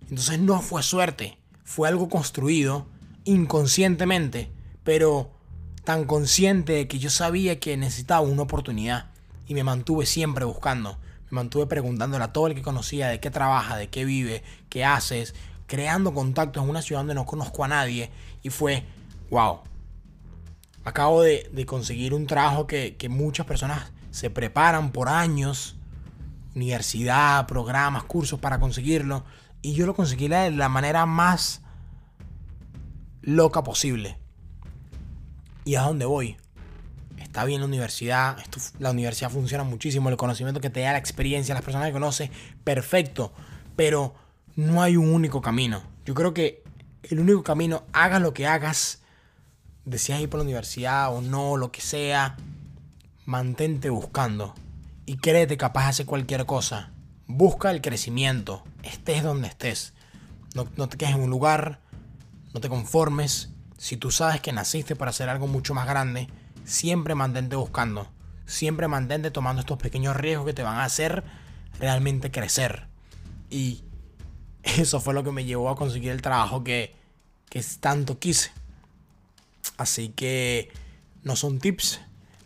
Entonces 0.08 0.40
no 0.40 0.62
fue 0.62 0.82
suerte, 0.82 1.36
fue 1.62 1.90
algo 1.90 2.08
construido 2.08 2.86
inconscientemente, 3.24 4.50
pero 4.82 5.30
tan 5.84 6.06
consciente 6.06 6.72
de 6.72 6.88
que 6.88 6.98
yo 6.98 7.10
sabía 7.10 7.60
que 7.60 7.76
necesitaba 7.76 8.22
una 8.22 8.44
oportunidad 8.44 9.10
y 9.46 9.52
me 9.52 9.62
mantuve 9.62 10.06
siempre 10.06 10.46
buscando 10.46 10.96
mantuve 11.32 11.66
preguntándole 11.66 12.22
a 12.22 12.32
todo 12.32 12.46
el 12.46 12.54
que 12.54 12.62
conocía 12.62 13.08
de 13.08 13.18
qué 13.18 13.30
trabaja, 13.30 13.76
de 13.76 13.88
qué 13.88 14.04
vive, 14.04 14.42
qué 14.68 14.84
haces, 14.84 15.34
creando 15.66 16.12
contactos 16.12 16.62
en 16.62 16.68
una 16.68 16.82
ciudad 16.82 17.00
donde 17.00 17.14
no 17.14 17.24
conozco 17.24 17.64
a 17.64 17.68
nadie. 17.68 18.10
Y 18.42 18.50
fue, 18.50 18.84
wow, 19.30 19.60
acabo 20.84 21.22
de, 21.22 21.64
conseguir 21.66 22.12
un 22.12 22.26
trabajo 22.26 22.66
que, 22.66 22.96
muchas 23.08 23.46
personas 23.46 23.92
se 24.10 24.28
preparan 24.28 24.92
por 24.92 25.08
años, 25.08 25.76
universidad, 26.54 27.46
programas, 27.46 28.04
cursos 28.04 28.38
para 28.38 28.60
conseguirlo. 28.60 29.24
Y 29.62 29.72
yo 29.72 29.86
lo 29.86 29.94
conseguí 29.94 30.28
de 30.28 30.50
la 30.50 30.68
manera 30.68 31.06
más 31.06 31.62
loca 33.22 33.62
posible. 33.62 34.18
¿Y 35.64 35.76
a 35.76 35.82
dónde 35.82 36.04
voy? 36.04 36.36
Está 37.22 37.44
bien 37.44 37.60
la 37.60 37.66
universidad, 37.66 38.36
la 38.78 38.90
universidad 38.90 39.30
funciona 39.30 39.64
muchísimo, 39.64 40.08
el 40.08 40.16
conocimiento 40.16 40.60
que 40.60 40.70
te 40.70 40.80
da, 40.80 40.92
la 40.92 40.98
experiencia, 40.98 41.54
las 41.54 41.64
personas 41.64 41.88
que 41.88 41.92
conoces, 41.92 42.30
perfecto, 42.64 43.32
pero 43.76 44.14
no 44.56 44.82
hay 44.82 44.96
un 44.96 45.08
único 45.08 45.40
camino. 45.40 45.82
Yo 46.04 46.14
creo 46.14 46.34
que 46.34 46.62
el 47.02 47.20
único 47.20 47.42
camino, 47.42 47.84
hagas 47.92 48.20
lo 48.20 48.34
que 48.34 48.46
hagas, 48.46 49.00
deseas 49.84 50.20
ir 50.20 50.28
por 50.28 50.38
la 50.38 50.44
universidad 50.44 51.14
o 51.14 51.20
no, 51.20 51.56
lo 51.56 51.72
que 51.72 51.80
sea, 51.80 52.36
mantente 53.24 53.90
buscando 53.90 54.54
y 55.06 55.16
créete 55.16 55.56
capaz 55.56 55.84
de 55.84 55.90
hacer 55.90 56.06
cualquier 56.06 56.46
cosa. 56.46 56.90
Busca 57.26 57.70
el 57.70 57.80
crecimiento, 57.80 58.62
estés 58.82 59.22
donde 59.22 59.48
estés. 59.48 59.94
No, 60.54 60.68
no 60.76 60.88
te 60.88 60.96
quedes 60.96 61.14
en 61.14 61.22
un 61.22 61.30
lugar, 61.30 61.80
no 62.52 62.60
te 62.60 62.68
conformes. 62.68 63.50
Si 63.78 63.96
tú 63.96 64.10
sabes 64.10 64.40
que 64.40 64.52
naciste 64.52 64.96
para 64.96 65.10
hacer 65.10 65.28
algo 65.28 65.46
mucho 65.46 65.74
más 65.74 65.86
grande, 65.86 66.28
siempre 66.64 67.14
mantente 67.14 67.56
buscando. 67.56 68.08
Siempre 68.46 68.88
mantente 68.88 69.30
tomando 69.30 69.60
estos 69.60 69.78
pequeños 69.78 70.16
riesgos 70.16 70.46
que 70.46 70.54
te 70.54 70.62
van 70.62 70.76
a 70.76 70.84
hacer 70.84 71.24
realmente 71.78 72.30
crecer. 72.30 72.86
Y 73.50 73.82
eso 74.62 75.00
fue 75.00 75.14
lo 75.14 75.24
que 75.24 75.32
me 75.32 75.44
llevó 75.44 75.70
a 75.70 75.76
conseguir 75.76 76.10
el 76.10 76.22
trabajo 76.22 76.64
que, 76.64 76.94
que 77.48 77.64
tanto 77.80 78.18
quise. 78.18 78.50
Así 79.76 80.10
que 80.10 80.70
no 81.22 81.36
son 81.36 81.58
tips, 81.58 82.00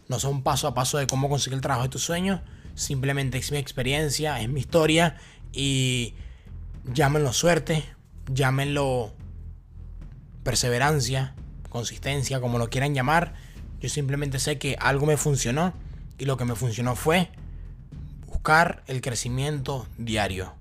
no 0.09 0.19
son 0.21 0.43
paso 0.43 0.69
a 0.69 0.75
paso 0.75 0.99
de 0.99 1.07
cómo 1.07 1.29
conseguir 1.29 1.57
el 1.57 1.63
trabajo 1.63 1.85
de 1.85 1.91
tus 1.91 2.03
sueños. 2.03 2.41
Simplemente 2.75 3.39
es 3.39 3.51
mi 3.51 3.59
experiencia, 3.59 4.41
es 4.41 4.49
mi 4.49 4.61
historia. 4.61 5.17
Y 5.53 6.15
llámenlo 6.93 7.33
suerte, 7.33 7.85
llámenlo 8.33 9.13
perseverancia, 10.45 11.35
consistencia, 11.71 12.41
como 12.41 12.59
lo 12.59 12.69
quieran 12.69 12.95
llamar 12.95 13.35
yo 13.87 13.91
simplemente 13.91 14.41
sé 14.41 14.59
que 14.59 14.77
algo 14.81 15.07
me 15.07 15.17
funcionó 15.17 15.73
y 16.19 16.25
lo 16.25 16.37
que 16.37 16.45
me 16.45 16.57
funcionó 16.57 16.97
fue 16.97 17.31
buscar 18.27 18.83
el 18.89 19.01
crecimiento 19.01 19.87
diario. 19.97 20.55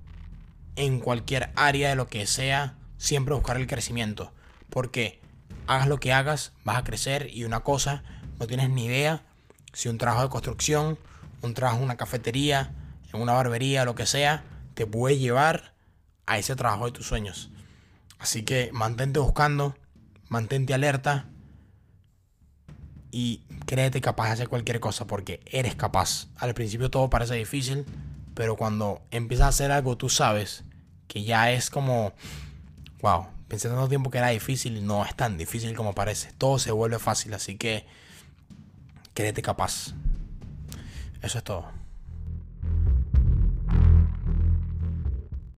En 0.76 1.00
cualquier 1.00 1.50
área 1.56 1.88
de 1.88 1.96
lo 1.96 2.06
que 2.06 2.24
sea, 2.28 2.76
siempre 2.98 3.34
buscar 3.34 3.56
el 3.56 3.66
crecimiento. 3.66 4.30
Porque 4.70 5.20
hagas 5.66 5.88
lo 5.88 5.98
que 5.98 6.12
hagas, 6.12 6.52
vas 6.62 6.76
a 6.76 6.84
crecer 6.84 7.28
y 7.32 7.42
una 7.42 7.64
cosa, 7.64 8.04
no 8.38 8.46
tienes 8.46 8.70
ni 8.70 8.84
idea 8.84 9.24
si 9.72 9.88
un 9.88 9.98
trabajo 9.98 10.22
de 10.22 10.28
construcción, 10.28 10.96
un 11.42 11.52
trabajo 11.54 11.78
en 11.78 11.84
una 11.84 11.96
cafetería, 11.96 12.72
en 13.12 13.20
una 13.20 13.32
barbería, 13.32 13.84
lo 13.84 13.96
que 13.96 14.06
sea, 14.06 14.44
te 14.74 14.86
puede 14.86 15.18
llevar 15.18 15.74
a 16.26 16.38
ese 16.38 16.54
trabajo 16.54 16.86
de 16.86 16.92
tus 16.92 17.08
sueños. 17.08 17.50
Así 18.20 18.44
que 18.44 18.70
mantente 18.72 19.18
buscando, 19.18 19.74
mantente 20.28 20.74
alerta 20.74 21.26
y 23.10 23.42
créete 23.66 24.00
capaz 24.00 24.26
de 24.26 24.32
hacer 24.32 24.48
cualquier 24.48 24.80
cosa 24.80 25.06
porque 25.06 25.40
eres 25.46 25.74
capaz. 25.74 26.28
Al 26.36 26.54
principio 26.54 26.90
todo 26.90 27.10
parece 27.10 27.34
difícil, 27.34 27.84
pero 28.34 28.56
cuando 28.56 29.02
empiezas 29.10 29.46
a 29.46 29.48
hacer 29.48 29.72
algo 29.72 29.96
tú 29.96 30.08
sabes 30.08 30.64
que 31.08 31.22
ya 31.24 31.50
es 31.52 31.70
como, 31.70 32.12
wow, 33.00 33.26
pensé 33.48 33.68
tanto 33.68 33.88
tiempo 33.88 34.10
que 34.10 34.18
era 34.18 34.28
difícil 34.28 34.84
no 34.86 35.04
es 35.04 35.14
tan 35.14 35.38
difícil 35.38 35.74
como 35.76 35.94
parece. 35.94 36.32
Todo 36.38 36.58
se 36.58 36.72
vuelve 36.72 36.98
fácil, 36.98 37.34
así 37.34 37.56
que 37.56 37.86
créete 39.14 39.42
capaz. 39.42 39.94
Eso 41.22 41.38
es 41.38 41.44
todo. 41.44 41.85